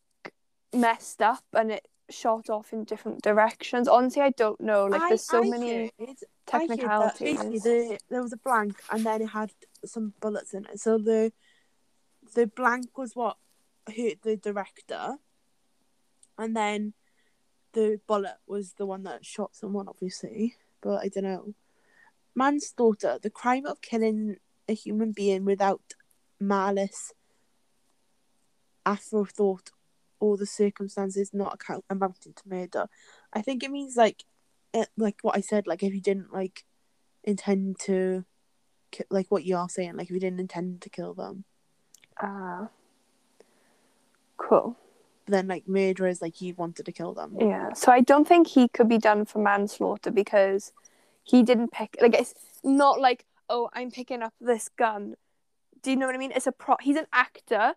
[0.74, 3.88] messed up and it shot off in different directions.
[3.88, 4.86] Honestly, I don't know.
[4.86, 7.64] Like, I- there's so I many heard- I heard technicalities.
[7.64, 9.52] the, there was a blank and then it had
[9.86, 10.80] some bullets in it.
[10.80, 11.32] So the
[12.34, 13.38] the blank was what
[13.88, 15.16] hurt the director,
[16.38, 16.94] and then
[17.74, 20.56] the bullet was the one that shot someone, obviously.
[20.82, 21.54] But I don't know.
[22.36, 25.82] Manslaughter, the crime of killing a human being without
[26.40, 27.14] malice,
[28.86, 29.72] afterthought,
[30.20, 32.88] or the circumstances not account amounting to murder.
[33.34, 34.24] I think it means like,
[34.74, 36.64] it, like what I said, like if you didn't like
[37.24, 38.26] intend to,
[38.92, 41.44] ki- like what you are saying, like if you didn't intend to kill them,
[42.22, 42.70] Ah.
[44.38, 44.76] cool.
[45.28, 47.38] then like murder is like you wanted to kill them.
[47.40, 47.74] Yeah.
[47.74, 50.74] So I don't think he could be done for manslaughter because
[51.24, 55.16] he didn't pick like it's not like, oh, I'm picking up this gun.
[55.82, 56.32] Do you know what I mean?
[56.36, 57.76] It's a pro he's an actor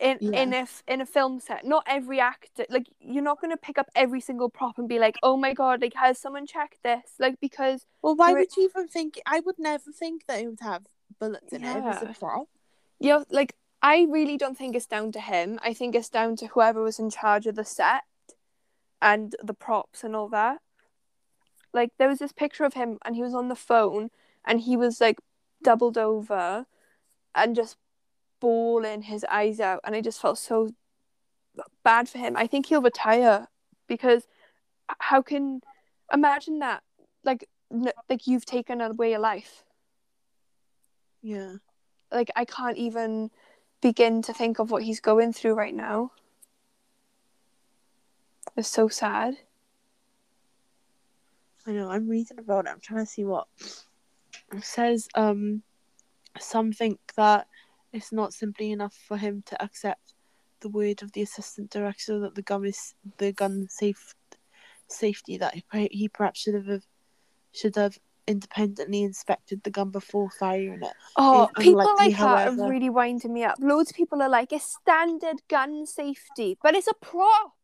[0.00, 0.40] in Yeah.
[0.42, 1.64] in a in a film set.
[1.64, 5.16] Not every actor like you're not gonna pick up every single prop and be like,
[5.22, 7.12] oh my god, like has someone checked this?
[7.20, 9.20] Like because Well, why would you even think?
[9.26, 10.82] I would never think that it would have
[11.20, 11.76] bullets in it.
[11.76, 12.10] It Yeah.
[12.10, 12.48] a prop.
[13.00, 15.58] You know, like I really don't think it's down to him.
[15.62, 18.02] I think it's down to whoever was in charge of the set
[19.00, 20.58] and the props and all that.
[21.72, 24.10] Like there was this picture of him and he was on the phone
[24.44, 25.18] and he was like
[25.62, 26.66] doubled over
[27.34, 27.76] and just
[28.40, 30.70] bawling his eyes out and I just felt so
[31.84, 32.36] bad for him.
[32.36, 33.48] I think he'll retire
[33.86, 34.26] because
[34.98, 35.60] how can
[36.12, 36.82] imagine that
[37.24, 39.64] like n- like you've taken away a life
[41.22, 41.56] Yeah.
[42.10, 43.30] Like I can't even
[43.80, 46.12] begin to think of what he's going through right now.
[48.56, 49.36] It's so sad.
[51.66, 51.90] I know.
[51.90, 52.70] I'm reading about it.
[52.70, 53.46] I'm trying to see what
[54.52, 55.08] it says.
[55.14, 55.62] Um,
[56.38, 57.46] something that
[57.92, 60.14] it's not simply enough for him to accept
[60.60, 64.14] the word of the assistant director that the gun is the gun safe
[64.88, 66.82] safety that he, he perhaps should have
[67.52, 67.98] should have
[68.28, 70.92] independently inspected the gun before firing it.
[71.16, 73.56] Oh, people like that are really winding me up.
[73.58, 77.54] Loads of people are like, it's standard gun safety, but it's a prop.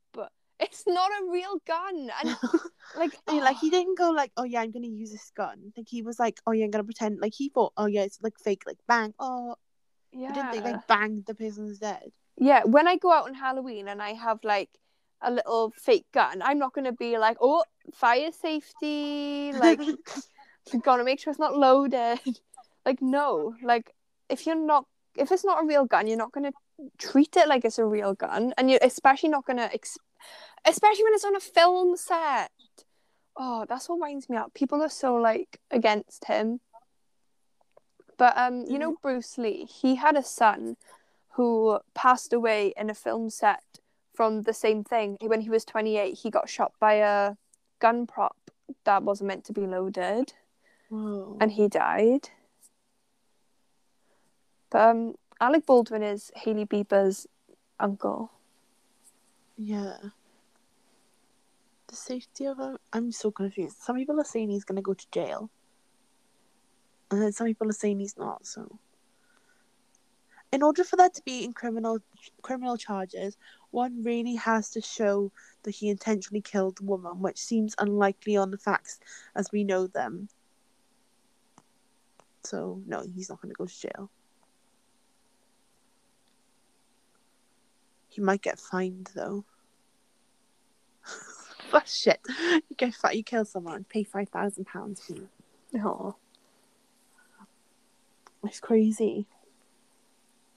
[0.60, 2.10] It's not a real gun.
[2.22, 2.36] And
[2.96, 3.70] like, Yeah, like he ah.
[3.70, 5.72] didn't go like, oh yeah, I'm gonna use this gun.
[5.76, 7.18] Like he was like, oh yeah, I'm gonna pretend.
[7.20, 8.62] Like he thought, oh yeah, it's like fake.
[8.64, 9.12] Like bang.
[9.18, 9.56] Oh,
[10.12, 10.28] yeah.
[10.28, 12.10] he didn't think like bang, the person's dead.
[12.36, 14.70] yeah, when I go out on Halloween and I have like
[15.20, 19.80] a little fake gun, I'm not gonna be like, oh, fire safety, like
[20.82, 22.20] gotta make sure it's not loaded.
[22.86, 23.94] Like no, like
[24.28, 24.86] if you're not,
[25.16, 26.52] if it's not a real gun, you're not gonna
[26.98, 29.98] treat it like it's a real gun, and you're especially not gonna, ex-
[30.66, 32.50] especially when it's on a film set.
[33.36, 34.54] Oh, that's what winds me up.
[34.54, 36.60] People are so like against him.
[38.16, 40.76] But um, you know Bruce Lee, he had a son
[41.32, 43.62] who passed away in a film set
[44.14, 45.16] from the same thing.
[45.20, 47.34] When he was 28, he got shot by a
[47.80, 48.36] gun prop
[48.84, 50.32] that wasn't meant to be loaded
[50.95, 51.36] Whoa.
[51.40, 52.30] and he died.
[54.70, 57.26] But um, Alec Baldwin is Hailey Bieber's
[57.80, 58.30] uncle.
[59.57, 59.97] yeah.
[61.88, 62.78] The safety of him.
[62.92, 63.76] I'm so confused.
[63.78, 65.51] Some people are saying he's gonna go to jail,
[67.11, 68.47] and then some people are saying he's not.
[68.47, 68.78] So,
[70.53, 71.99] in order for that to be in criminal
[72.42, 73.36] criminal charges,
[73.70, 75.30] one really has to show
[75.64, 78.99] that he intentionally killed the woman, which seems unlikely on the facts
[79.34, 80.28] as we know them.
[82.45, 84.11] So no, he's not gonna go to jail.
[88.09, 89.45] He might get fined though.
[91.72, 92.20] That's shit.
[92.40, 95.11] You get fi- you kill someone, pay five thousand pounds.
[95.82, 96.14] Oh.
[98.45, 99.26] It's crazy.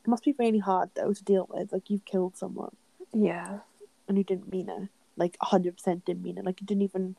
[0.03, 1.71] It must be really hard though to deal with.
[1.71, 2.75] Like you've killed someone
[3.13, 3.59] Yeah.
[4.07, 4.89] and you didn't mean it.
[5.15, 6.45] Like hundred percent didn't mean it.
[6.45, 7.15] Like you didn't even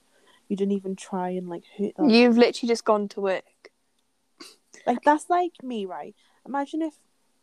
[0.49, 2.09] you didn't even try and like hurt them.
[2.11, 3.45] You've literally just gone to work.
[4.89, 6.15] Like that's like me, right?
[6.47, 6.95] Imagine if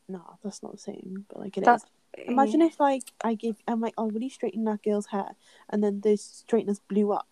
[0.07, 1.65] no, that's not the same, but like it is.
[1.65, 1.85] That's-
[2.27, 5.35] Imagine if like I give I'm like, oh will you straighten that girl's hair?
[5.69, 7.27] And then the straighteners blew up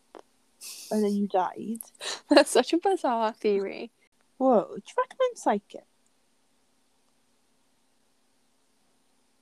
[0.91, 1.79] and then you died.
[2.29, 3.91] That's such a bizarre theory.
[4.37, 5.85] Whoa, do you reckon I'm psychic?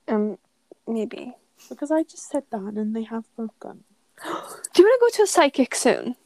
[0.06, 0.38] Um,
[0.86, 1.34] maybe.
[1.68, 3.84] Because I just said that and they have broken.
[4.24, 4.28] Do
[4.82, 6.16] you want to go to a psychic soon?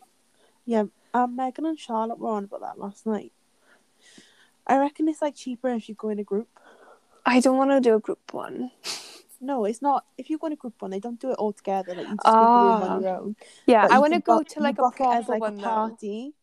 [0.65, 0.85] Yeah,
[1.15, 3.33] um, Megan and Charlotte were on about that last night.
[4.67, 6.49] I reckon it's like cheaper if you go in a group.
[7.25, 8.71] I don't want to do a group one.
[9.41, 10.05] No, it's not.
[10.17, 11.95] If you go in a group one, they don't do it all together.
[11.95, 12.95] Like you just go to the Ah.
[12.97, 13.37] on your own.
[13.67, 15.57] Yeah, But I want to go book- to like a proper as like one a
[15.63, 15.63] though.
[15.69, 16.35] party.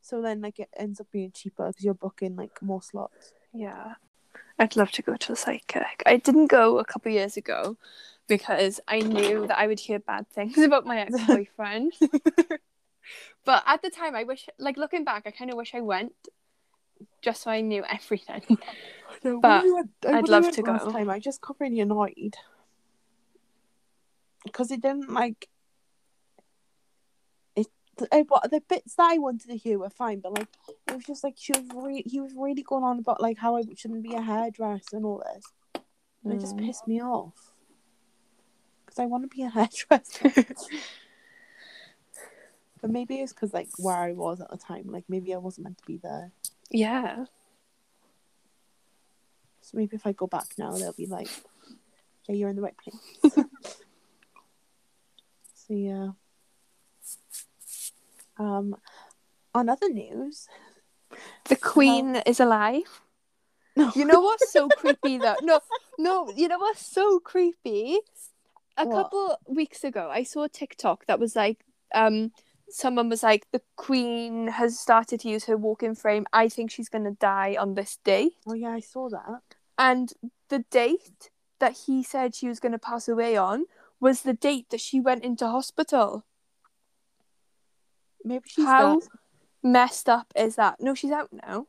[0.00, 3.32] So then, like it ends up being cheaper because you're booking like more slots.
[3.54, 3.94] Yeah.
[4.58, 6.02] I'd love to go to a psychic.
[6.06, 7.76] I didn't go a couple years ago
[8.28, 11.92] because I knew that I would hear bad things about my ex boyfriend.
[13.44, 16.12] but at the time, I wish, like looking back, I kind of wish I went
[17.22, 18.42] just so I knew everything.
[19.24, 20.78] No, But we went- uh, I'd we love to go.
[20.90, 22.34] Time, I just got really annoyed
[24.44, 25.48] because it didn't like
[27.54, 27.68] it.
[27.98, 30.48] The, what the bits that I wanted to hear were fine, but like
[30.88, 33.56] it was just like she was re- he was really going on about like how
[33.56, 35.44] I shouldn't be a hairdresser and all this,
[36.24, 36.66] and it just Mm.
[36.66, 37.52] pissed me off
[38.84, 40.32] because I want to be a hairdresser.
[42.80, 45.64] but maybe it's because like where I was at the time, like maybe I wasn't
[45.64, 46.32] meant to be there.
[46.72, 47.24] Yeah.
[49.60, 51.28] So maybe if I go back now, they'll be like,
[52.28, 53.34] "Yeah, you're in the right place."
[55.54, 56.08] so yeah.
[58.38, 58.74] Um,
[59.54, 60.48] on other news,
[61.48, 63.00] The Queen is alive.
[63.76, 65.36] no, You know what's so creepy though?
[65.42, 65.60] No,
[65.98, 67.98] no, you know what's so creepy?
[68.76, 68.94] A What?
[69.04, 71.58] couple weeks ago, I saw a TikTok that was like,
[71.94, 72.32] um,
[72.72, 76.26] someone was like, the Queen has started to use her walking frame.
[76.32, 78.34] I think she's gonna die on this date.
[78.46, 79.42] oh yeah, I saw that.
[79.78, 80.12] And
[80.48, 83.64] the date that he said she was gonna pass away on
[84.00, 86.24] was the date that she went into hospital.
[88.24, 89.08] Maybe she's How dead.
[89.62, 90.80] messed up is that?
[90.80, 91.66] No, she's out now.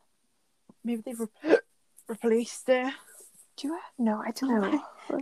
[0.84, 1.58] Maybe they've re-
[2.08, 2.92] replaced her.
[3.58, 3.80] Do you?
[3.98, 4.82] No, I don't know.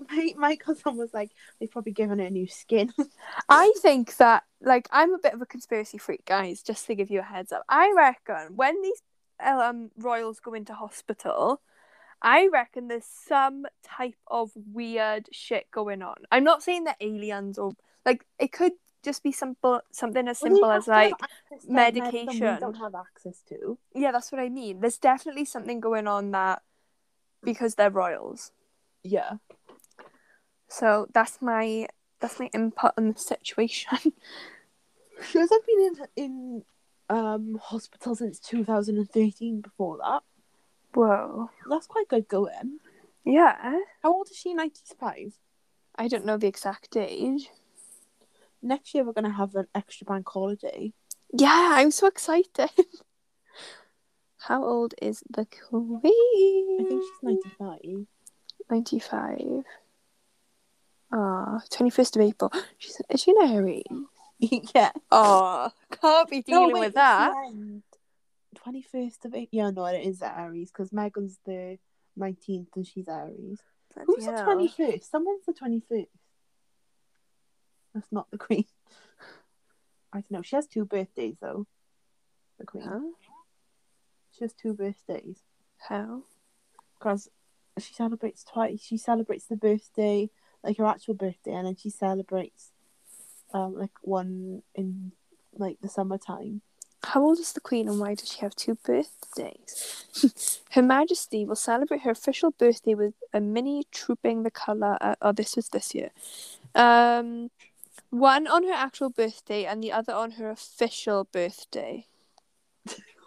[0.10, 2.94] My, my cousin was like, they've probably given her a new skin.
[3.50, 6.62] I think that, like, I'm a bit of a conspiracy freak, guys.
[6.62, 9.02] Just to give you a heads up, I reckon when these
[9.44, 11.62] um royals go into hospital,
[12.22, 16.16] I reckon there's some type of weird shit going on.
[16.32, 17.74] I'm not saying that aliens or
[18.06, 18.74] like it could
[19.04, 21.14] just be simple something as simple have as like
[21.68, 22.54] medication.
[22.54, 23.78] we don't have access to.
[23.96, 24.80] yeah, that's what I mean.
[24.80, 26.62] There's definitely something going on that
[27.44, 28.52] because they're royals.
[29.04, 29.34] Yeah.
[30.68, 31.88] So that's my
[32.20, 34.14] that's my input on the situation.
[35.30, 36.64] She hasn't been in in
[37.10, 39.62] um hospital since 2013.
[39.62, 40.24] Before that,
[40.96, 41.52] Whoa.
[41.70, 42.80] that's quite good going.
[43.24, 43.82] Yeah.
[44.02, 44.56] How old is she?
[44.56, 45.38] 95.
[45.96, 47.52] I don't know the exact age.
[48.64, 50.94] Next year we're gonna have an extra bank holiday.
[51.32, 52.72] Yeah, I'm so excited.
[54.42, 56.78] How old is the queen?
[56.82, 58.08] I think she's 95.
[58.70, 59.64] 95.
[61.14, 62.52] Ah, 21st of April.
[62.80, 63.84] She's is she an Aries?
[64.74, 64.92] yeah.
[65.12, 65.70] Oh,
[66.02, 67.34] can't be dealing with that.
[68.58, 69.48] 21st of April.
[69.52, 71.78] Yeah, no, it is Aries because Megan's the
[72.18, 73.60] 19th and she's Aries.
[74.06, 75.04] Who's the Bloody 21st?
[75.04, 76.08] Someone's the 21st.
[77.94, 78.66] That's not the Queen.
[80.14, 80.42] I don't know.
[80.42, 81.68] She has two birthdays though.
[82.58, 82.84] The Queen.
[82.84, 83.00] Huh?
[84.42, 85.38] Has two birthdays
[85.88, 86.24] How?
[86.98, 87.30] because
[87.78, 88.82] she celebrates twice.
[88.82, 90.30] She celebrates the birthday,
[90.64, 92.72] like her actual birthday, and then she celebrates,
[93.54, 95.12] um, like one in
[95.54, 96.62] like the summertime.
[97.04, 100.06] How old is the Queen and why does she have two birthdays?
[100.72, 104.98] her Majesty will celebrate her official birthday with a mini trooping the colour.
[105.02, 106.10] Uh, oh, this was this year.
[106.76, 107.50] Um,
[108.10, 112.08] one on her actual birthday and the other on her official birthday.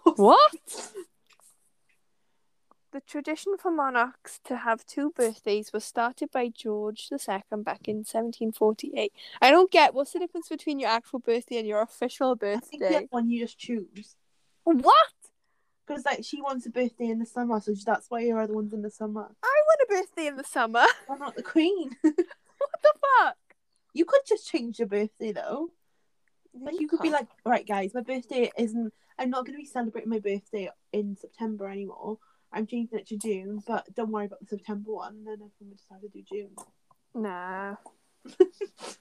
[0.05, 0.53] What?
[2.93, 7.19] The tradition for monarchs to have two birthdays was started by George II
[7.63, 9.13] back in 1748.
[9.43, 12.57] I don't get what's the difference between your actual birthday and your official birthday.
[12.57, 13.09] I think the birthday.
[13.11, 14.15] one you just choose
[14.63, 14.87] What?
[15.87, 18.73] because like she wants a birthday in the summer, so that's why your other one's
[18.73, 19.29] in the summer.
[19.43, 20.85] I want a birthday in the summer.
[21.07, 21.97] Why not the Queen?
[22.03, 23.37] what the fuck?
[23.93, 25.71] you could just change your birthday though.
[26.61, 28.93] Like you could be like, right, guys, my birthday isn't.
[29.19, 32.19] I'm not going to be celebrating my birthday in September anymore.
[32.53, 35.15] I'm changing it to June, but don't worry about the September one.
[35.15, 36.51] And then everyone would decide to do June.
[37.15, 37.77] nah.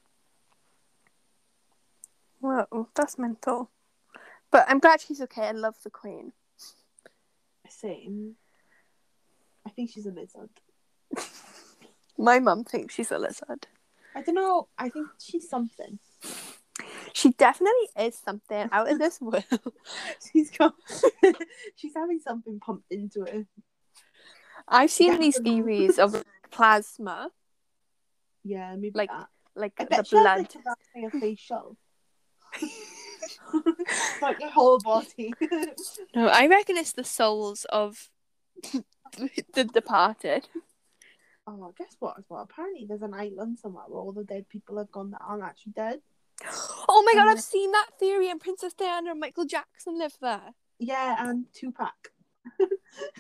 [2.39, 3.71] Whoa, that's mental.
[4.51, 5.43] But I'm glad she's okay.
[5.43, 6.33] I love the Queen.
[7.69, 8.35] Same.
[9.65, 10.49] I think she's a lizard.
[12.17, 13.67] My mum thinks she's a lizard.
[14.15, 14.67] I don't know.
[14.77, 15.99] I think she's something.
[17.23, 19.45] She definitely is something out of this world.
[20.29, 20.73] She's got.
[21.77, 23.45] she's having something pumped into her.
[24.67, 26.21] I've seen these theories of
[26.51, 27.29] plasma,
[28.43, 29.27] Yeah, maybe Like, that.
[29.55, 30.47] like I the blood.
[30.53, 31.77] has like a, like a facial.
[34.21, 35.33] like your whole body.
[36.15, 38.09] No, I reckon it's the souls of
[39.53, 40.49] the departed.
[41.47, 42.17] oh, guess what?
[42.17, 45.21] As well, apparently there's an island somewhere where all the dead people have gone that
[45.25, 46.01] aren't actually dead.
[46.89, 47.29] Oh my god.
[47.29, 50.53] I've seen that theory, and Princess Diana and Michael Jackson live there.
[50.79, 52.11] Yeah, and Tupac.
[52.59, 52.67] and,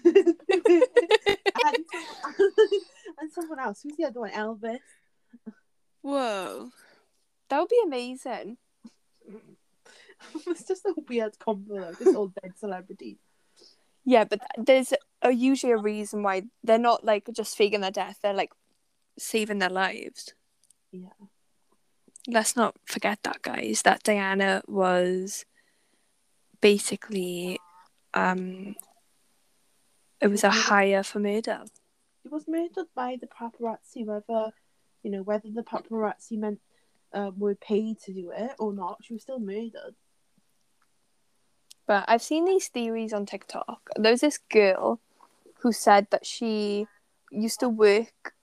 [3.19, 3.81] and someone else.
[3.81, 4.31] Who's the other one?
[4.31, 4.79] Elvis.
[6.01, 6.69] Whoa,
[7.49, 8.57] that would be amazing.
[10.47, 13.17] it's just a weird combo of just all dead celebrities.
[14.05, 18.19] Yeah, but there's a, usually a reason why they're not like just faking their death.
[18.21, 18.51] They're like
[19.17, 20.33] saving their lives.
[20.91, 21.09] Yeah.
[22.27, 23.81] Let's not forget that, guys.
[23.81, 25.45] That Diana was
[26.61, 27.59] basically,
[28.13, 28.75] um,
[30.21, 31.63] it was a hire for murder.
[32.21, 34.51] She was murdered by the paparazzi, whether
[35.03, 36.61] you know whether the paparazzi meant
[37.13, 38.99] uh, were paid to do it or not.
[39.01, 39.95] She was still murdered.
[41.85, 43.89] But I've seen these theories on TikTok.
[43.97, 45.01] There's this girl
[45.59, 46.87] who said that she
[47.29, 48.33] used to work.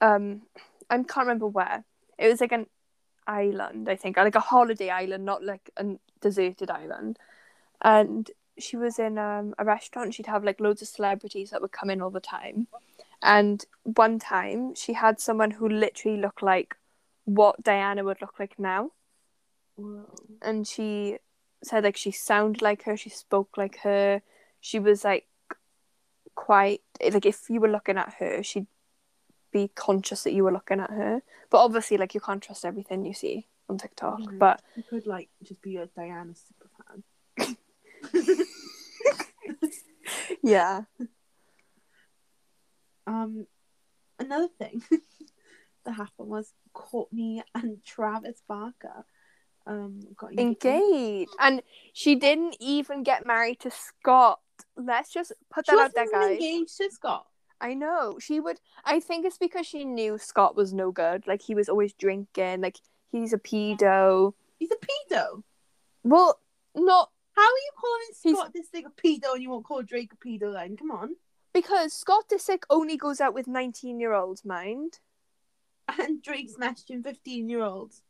[0.00, 0.42] Um,
[0.88, 1.84] I can't remember where.
[2.18, 2.66] It was like an
[3.28, 5.84] island, I think, like a holiday island, not like a
[6.20, 7.18] deserted island.
[7.82, 10.14] And she was in um, a restaurant.
[10.14, 12.66] She'd have like loads of celebrities that would come in all the time.
[13.22, 16.76] And one time, she had someone who literally looked like
[17.24, 18.90] what Diana would look like now.
[19.76, 20.06] Whoa.
[20.42, 21.18] And she
[21.62, 24.22] said like she sounded like her, she spoke like her.
[24.60, 25.26] She was like
[26.34, 28.66] quite like if you were looking at her, she'd
[29.58, 31.22] be conscious that you were looking at her.
[31.50, 34.20] But obviously, like you can't trust everything you see on TikTok.
[34.20, 34.38] Mhm.
[34.38, 37.56] But You could like just be a Diana superfan.
[40.42, 40.82] yeah,
[43.06, 43.46] Um,
[44.18, 44.82] another thing
[45.84, 49.04] that happened was Kourtney and Travis Barker
[49.66, 50.64] um got engaged.
[50.64, 54.40] engaged, and she didn't even get married to Scott.
[54.76, 56.32] Let's just put She that out there, guys.
[56.32, 57.26] engaged to Scott.
[57.60, 58.60] I know she would.
[58.84, 61.26] I think it's because she knew Scott was no good.
[61.26, 62.60] Like he was always drinking.
[62.60, 62.78] Like
[63.10, 64.34] he's a pedo.
[64.58, 65.42] He's a pedo.
[66.04, 66.40] Well,
[66.74, 70.12] not How are you calling Scott this thing a pedo and you won't call Drake
[70.12, 70.76] a pedo then?
[70.76, 71.16] Come on.
[71.52, 74.44] because Scott Disick only goes out with nineteen-year-olds.
[74.44, 75.00] Mind
[75.98, 78.02] And Drake's messaging 15 year olds.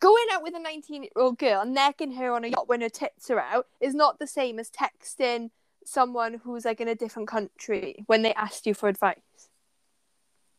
[0.00, 3.30] going out with a nineteen-year-old girl and necking her on a yacht when her tits
[3.30, 5.50] are out is not the same as texting
[5.84, 9.18] someone who's like in a different country when they asked you for advice.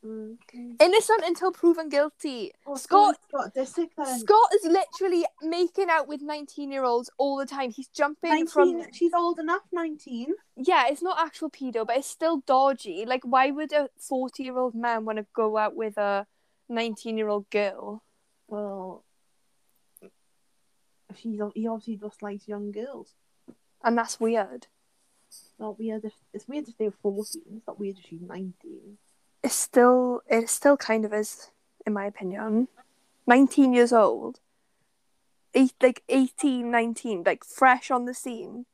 [0.06, 0.76] Okay.
[0.80, 2.52] Innocent until proven guilty.
[2.68, 3.90] Oh, Scott Scott Disick.
[4.20, 7.72] Scott is literally making out with nineteen-year-olds all the time.
[7.72, 10.36] He's jumping 19, from she's old enough, 19.
[10.58, 13.06] yeah, it's not actual pedo, but it's still dodgy.
[13.08, 16.28] Like, why would a forty-year-old man want to go out with a
[16.70, 18.04] nineteen-year-old girl?
[18.48, 19.04] Well,
[21.16, 23.16] she's he obviously just likes young girls.
[23.84, 24.68] And that's weird.
[25.60, 27.42] Not weird if it's weird if they're 14.
[27.58, 28.54] It's not weird if she's 19.
[29.44, 31.52] It's still, it still kind of is,
[31.86, 32.68] in my opinion.
[33.28, 34.40] Nineteen years old,
[35.54, 38.66] eight, like 18, 19, like fresh on the scene.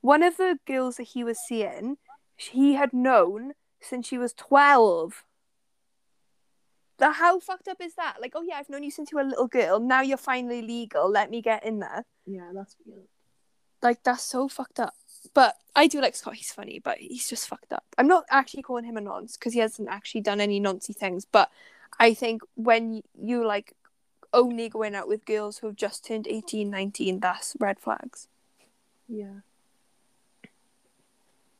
[0.00, 1.98] One of the girls that he was seeing,
[2.36, 5.24] he had known since she was twelve.
[6.98, 8.16] The how fucked up is that?
[8.20, 9.80] Like, oh yeah, I've known you since you were a little girl.
[9.80, 11.10] Now you're finally legal.
[11.10, 12.04] Let me get in there.
[12.26, 13.08] Yeah, that's weird.
[13.82, 14.94] Like that's so fucked up.
[15.34, 16.34] But I do like Scott.
[16.34, 17.84] He's funny, but he's just fucked up.
[17.98, 21.24] I'm not actually calling him a nonce because he hasn't actually done any noncy things.
[21.24, 21.50] But
[21.98, 23.74] I think when you like
[24.32, 28.28] only going out with girls who have just turned 18, 19, that's red flags.
[29.08, 29.40] Yeah.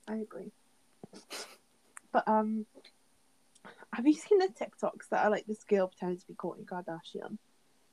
[0.08, 0.52] I agree.
[2.12, 2.66] But um
[3.92, 7.38] have you seen the TikToks that are like this girl pretending to be Kourtney Kardashian?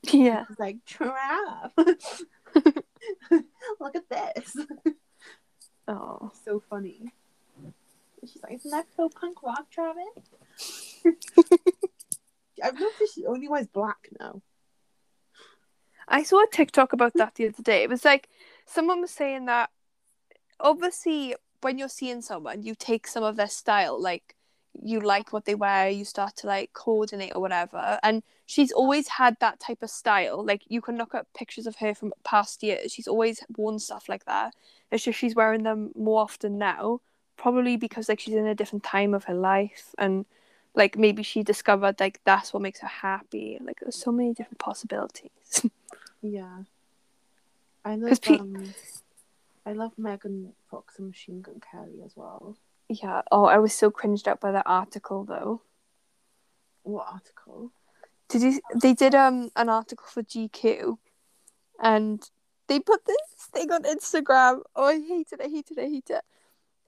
[0.02, 0.44] Yeah.
[0.48, 1.72] It's like Trav
[3.80, 4.56] Look at this.
[5.88, 6.30] Oh.
[6.44, 7.12] So funny.
[8.20, 10.04] She's like, isn't that so punk rock, Travis?
[12.62, 14.42] I've noticed she only wears black now.
[16.06, 17.82] I saw a TikTok about that the other day.
[17.82, 18.28] It was like
[18.66, 19.70] someone was saying that
[20.60, 24.36] obviously when you're seeing someone, you take some of their style, like
[24.80, 27.98] you like what they wear, you start to like coordinate or whatever.
[28.02, 30.44] And she's always had that type of style.
[30.44, 32.92] Like you can look at pictures of her from past years.
[32.92, 34.54] She's always worn stuff like that.
[34.90, 37.00] It's just she's wearing them more often now,
[37.36, 40.24] probably because like she's in a different time of her life and
[40.74, 43.58] like maybe she discovered like that's what makes her happy.
[43.60, 45.30] Like there's so many different possibilities.
[46.20, 46.62] Yeah.
[47.84, 48.74] I love pe- um
[49.64, 52.56] I love Megan Fox and Machine Gun Kelly as well.
[52.88, 53.22] Yeah.
[53.30, 55.62] Oh, I was so cringed out by that article though.
[56.82, 57.70] What article?
[58.28, 58.60] Did you?
[58.80, 60.98] They did um an article for GQ,
[61.80, 62.28] and
[62.68, 63.16] they put this
[63.52, 64.60] thing on Instagram.
[64.76, 65.40] Oh, I hate it!
[65.42, 65.78] I hate it!
[65.78, 66.22] I hate it.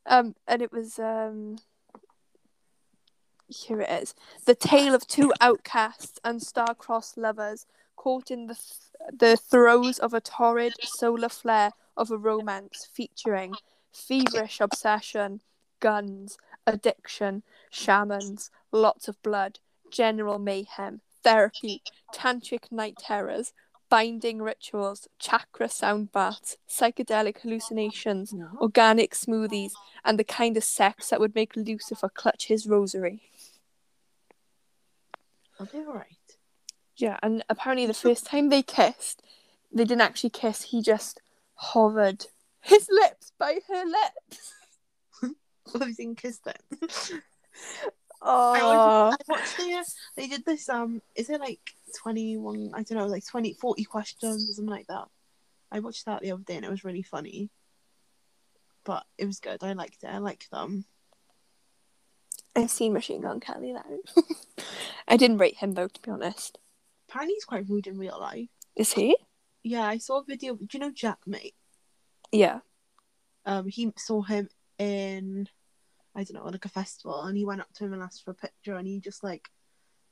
[0.07, 1.57] Um, and it was um.
[3.49, 4.14] Here it is:
[4.47, 7.66] the tale of two outcasts and star-crossed lovers
[7.97, 13.55] caught in the th- the throes of a torrid solar flare of a romance featuring
[13.93, 15.41] feverish obsession,
[15.81, 19.59] guns, addiction, shamans, lots of blood,
[19.91, 21.83] general mayhem, therapy,
[22.14, 23.53] tantric night terrors,
[23.91, 28.51] binding rituals, chakra sound baths, psychedelic hallucinations, No.
[28.61, 29.72] organic smoothies,
[30.05, 33.22] and the kind of sex that would make Lucifer clutch his rosary.
[35.59, 36.07] Are they alright?
[36.97, 39.22] Yeah, and apparently the first time they kissed,
[39.72, 41.20] they didn't actually kiss, he just
[41.55, 42.26] hovered
[42.62, 44.55] his lips by her lips.
[45.74, 46.57] Well, you seen Kiss then?
[48.22, 49.84] Oh, I watched the,
[50.16, 54.51] they did this, um, is it like 21, I don't know, like 20, 40 questions
[54.51, 55.09] or something like that.
[55.72, 57.51] I watched that the other day and it was really funny.
[58.84, 59.62] But it was good.
[59.62, 60.09] I liked it.
[60.09, 60.84] I liked them.
[62.57, 63.84] I've seen Machine Gun Kelly now.
[65.09, 66.59] I didn't rate him though, to be honest.
[67.09, 68.49] Apparently he's quite rude in real life.
[68.74, 69.16] Is he?
[69.62, 70.55] Yeah, I saw a video.
[70.55, 71.55] Do you know Jack, mate?
[72.32, 72.61] Yeah.
[73.45, 75.49] Um, he saw him in,
[76.14, 78.30] I don't know, like a festival, and he went up to him and asked for
[78.30, 79.49] a picture, and he just like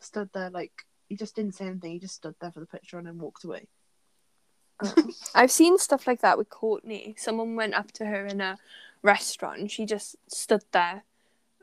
[0.00, 1.92] stood there, like he just didn't say anything.
[1.92, 3.66] He just stood there for the picture and then walked away.
[5.34, 7.18] I've seen stuff like that with Kourtney.
[7.18, 8.58] Someone went up to her in a
[9.02, 11.04] restaurant and she just stood there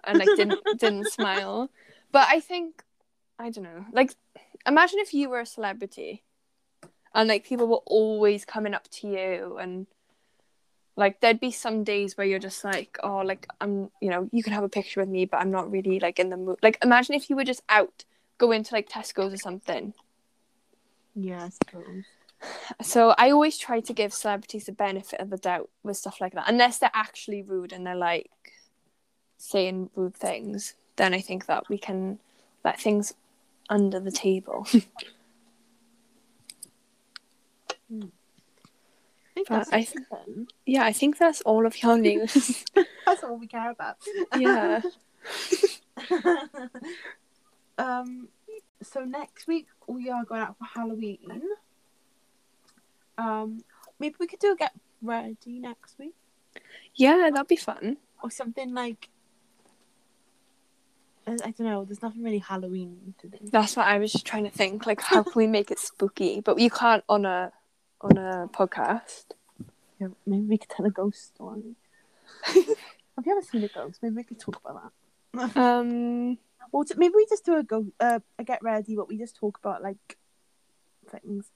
[0.04, 1.70] and like didn't didn't smile.
[2.12, 2.84] But I think
[3.40, 3.86] I don't know.
[3.92, 4.16] Like
[4.66, 6.24] imagine if you were a celebrity
[7.14, 9.88] and like people were always coming up to you and
[10.98, 14.44] like there'd be some days where you're just like, oh like I'm you know, you
[14.44, 16.58] can have a picture with me but I'm not really like in the mood.
[16.62, 18.04] Like imagine if you were just out
[18.38, 19.94] going into like Tesco's or something
[21.16, 22.04] Yeah, I suppose.
[22.82, 26.34] so I always try to give celebrities the benefit of the doubt with stuff like
[26.34, 28.30] that, unless they're actually rude and they're like
[29.38, 30.74] saying rude things.
[30.98, 32.20] Then I think that we can
[32.64, 33.14] let things
[33.70, 34.68] under the table.
[37.88, 38.02] Hmm.
[38.02, 42.66] I think But that's I th- yeah, I think that's all of your news.
[43.06, 43.98] That's all we care about.
[44.38, 44.82] yeah.
[47.78, 48.28] um.
[48.82, 51.42] So next week we are going out for Halloween.
[53.18, 53.60] Um.
[54.00, 56.16] Maybe we could do a get ready next week
[56.96, 57.98] Yeah, that'd be fun.
[58.22, 59.10] or something like.
[61.28, 61.86] I I don't know.
[61.86, 63.38] There's nothing really Halloween to do.
[63.52, 64.86] That's what I was just trying to think.
[64.86, 66.42] Like, how can we make it spooky?
[66.42, 67.52] But you can't on a
[68.02, 69.26] on a podcast.
[70.00, 71.76] Yeah, maybe we could tell a ghost story.
[72.46, 74.00] Have you ever seen a ghost?
[74.04, 74.92] Maybe we could talk about
[75.34, 75.58] that.
[75.58, 76.38] Um.
[76.76, 79.38] Or t- maybe we just do a go uh, a get ready, but we just
[79.38, 80.18] talk about like
[81.10, 81.50] things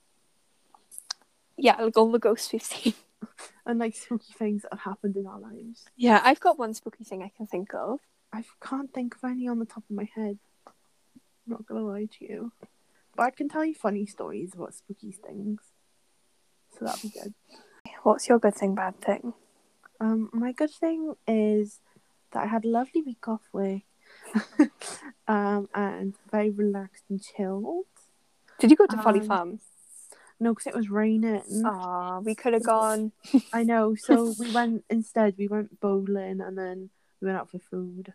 [1.58, 2.94] Yeah, like all the ghosts we've seen.
[3.66, 5.86] and like spooky things that have happened in our lives.
[5.98, 8.00] Yeah, I've got one spooky thing I can think of.
[8.32, 10.40] I can't think of any on the top of my head.
[10.68, 10.74] I'm
[11.48, 12.54] not gonna lie to you,
[13.18, 15.62] but I can tell you funny stories about spooky things.
[16.78, 17.34] So that'd be good.
[18.04, 19.34] What's your good thing, bad thing?
[20.00, 21.82] Um, my good thing is
[22.32, 23.82] that I had a lovely week off work,
[25.28, 27.86] um, and very relaxed and chilled.
[28.60, 29.60] Did you go to Folly Um, Farm?
[30.40, 31.64] No, because it was raining.
[31.66, 33.12] Ah, we could have gone.
[33.54, 33.96] I know.
[33.96, 35.36] So we went instead.
[35.38, 36.90] We went bowling and then
[37.22, 38.14] we went out for food.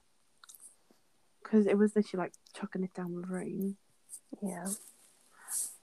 [1.42, 3.76] Because it was literally like chucking it down with rain.
[4.42, 4.66] Yeah.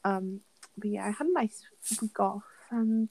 [0.04, 0.42] Um,
[0.78, 1.62] but yeah, I had a nice
[2.02, 3.10] week off and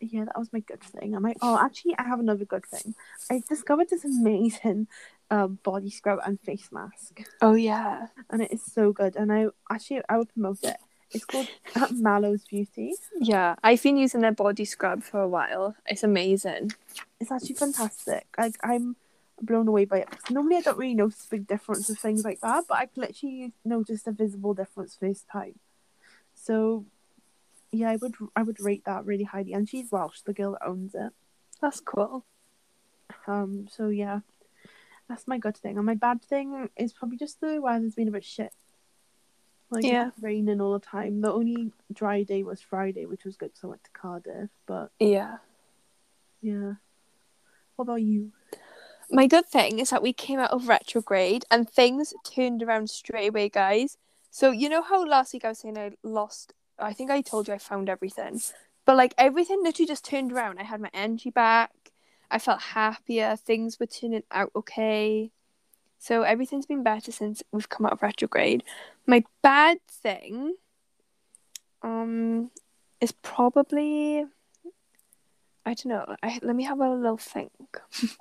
[0.00, 1.16] yeah, that was my good thing.
[1.16, 1.38] I might.
[1.40, 2.94] Oh, actually, I have another good thing.
[3.30, 4.88] I discovered this amazing
[5.30, 8.08] um body scrub and face mask, Oh yeah.
[8.30, 9.16] and it is so good.
[9.16, 10.76] And I actually I would promote it.
[11.12, 12.94] It's called uh, Mallow's Beauty.
[13.20, 13.54] Yeah.
[13.62, 15.76] I've been using their body scrub for a while.
[15.86, 16.72] It's amazing.
[17.20, 18.26] It's actually fantastic.
[18.36, 18.96] Like I'm
[19.40, 20.08] blown away by it.
[20.30, 23.52] normally I don't really notice a big difference with things like that, but I literally
[23.64, 25.58] noticed a visible difference first time.
[26.34, 26.84] So
[27.72, 29.52] yeah, I would I would rate that really highly.
[29.52, 31.12] And she's Welsh, the girl that owns it.
[31.60, 32.24] That's cool.
[33.26, 34.20] Um, so yeah,
[35.08, 35.76] that's my good thing.
[35.76, 38.52] And my bad thing is probably just the weather's been a bit shit.
[39.70, 40.08] Like Yeah.
[40.08, 41.20] it's raining all the time.
[41.20, 44.50] The only dry day was Friday, which was good because I went to Cardiff.
[44.66, 45.38] But Yeah.
[46.40, 46.74] yeah,
[47.76, 48.32] what about you?
[49.10, 53.28] My good thing is that we came out of retrograde and things turned around straight
[53.28, 53.96] away, guys.
[54.30, 57.48] So you know how last week I was saying I lost I think I told
[57.48, 58.40] you I found everything.
[58.84, 60.58] But like everything literally just turned around.
[60.58, 61.70] I had my energy back.
[62.30, 63.36] I felt happier.
[63.36, 65.30] Things were turning out okay.
[65.98, 68.62] So everything's been better since we've come out of retrograde.
[69.06, 70.56] My bad thing
[71.82, 72.50] um
[73.00, 74.24] is probably
[75.64, 76.16] I don't know.
[76.22, 77.50] I, let me have a little think.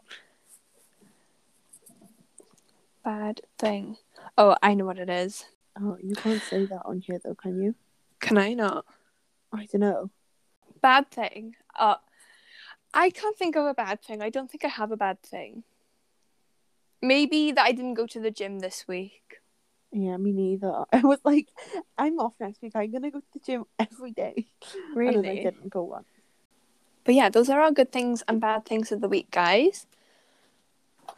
[3.03, 3.97] bad thing.
[4.35, 5.45] Oh, I know what it is.
[5.79, 7.75] Oh, you can't say that on here though, can you?
[8.19, 8.85] Can I not?
[9.53, 10.09] I don't know.
[10.81, 11.55] Bad thing.
[11.77, 11.97] Uh,
[12.95, 14.21] I can't think of a bad thing.
[14.21, 15.63] I don't think I have a bad thing.
[17.01, 19.41] Maybe that I didn't go to the gym this week.
[19.91, 20.85] Yeah, me neither.
[20.93, 21.49] I was like,
[21.97, 22.71] I'm off next week.
[22.73, 24.47] I'm gonna go to the gym every day.
[24.95, 26.07] And then I didn't go once.
[27.03, 29.85] But yeah, those are our good things and bad things of the week, guys.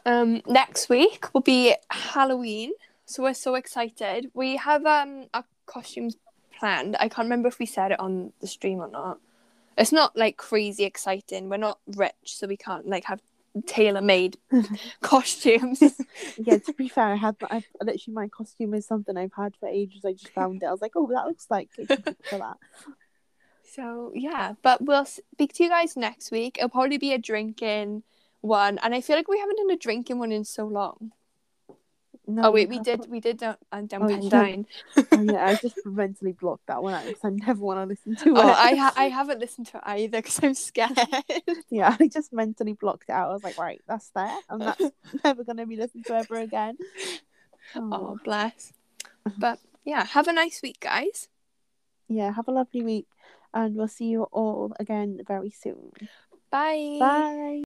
[0.04, 2.72] Um, next week will be Halloween,
[3.06, 4.30] so we're so excited.
[4.34, 6.16] We have um our costumes
[6.58, 6.96] planned.
[6.98, 9.18] I can't remember if we said it on the stream or not.
[9.78, 11.48] It's not like crazy exciting.
[11.48, 13.20] We're not rich, so we can't like have
[13.66, 14.36] tailor made
[15.00, 15.82] costumes.
[16.36, 19.68] Yeah, to be fair, I had I literally my costume is something I've had for
[19.68, 20.04] ages.
[20.04, 20.66] I just found it.
[20.66, 22.56] I was like, oh, that looks like it could be for that.
[23.74, 26.56] So yeah, but we'll speak to you guys next week.
[26.58, 28.02] It'll probably be a drinking
[28.40, 31.12] one, and I feel like we haven't done a drinking one in so long.
[32.28, 35.06] No, oh wait, we did, we did down, uh, down Oh, Pen yeah.
[35.16, 38.16] Oh, yeah, I just mentally blocked that one out because I never want to listen
[38.16, 38.38] to it.
[38.38, 40.98] Oh, I ha- I haven't listened to it either because I'm scared.
[41.70, 43.30] yeah, I just mentally blocked it out.
[43.30, 44.92] I was like, right, that's there, and that's
[45.24, 46.76] never gonna be listened to ever again.
[47.74, 48.72] oh Oh, bless.
[49.38, 51.28] But yeah, have a nice week, guys.
[52.08, 53.06] yeah, have a lovely week,
[53.54, 55.92] and we'll see you all again very soon.
[56.50, 56.96] Bye.
[56.98, 57.62] Bye.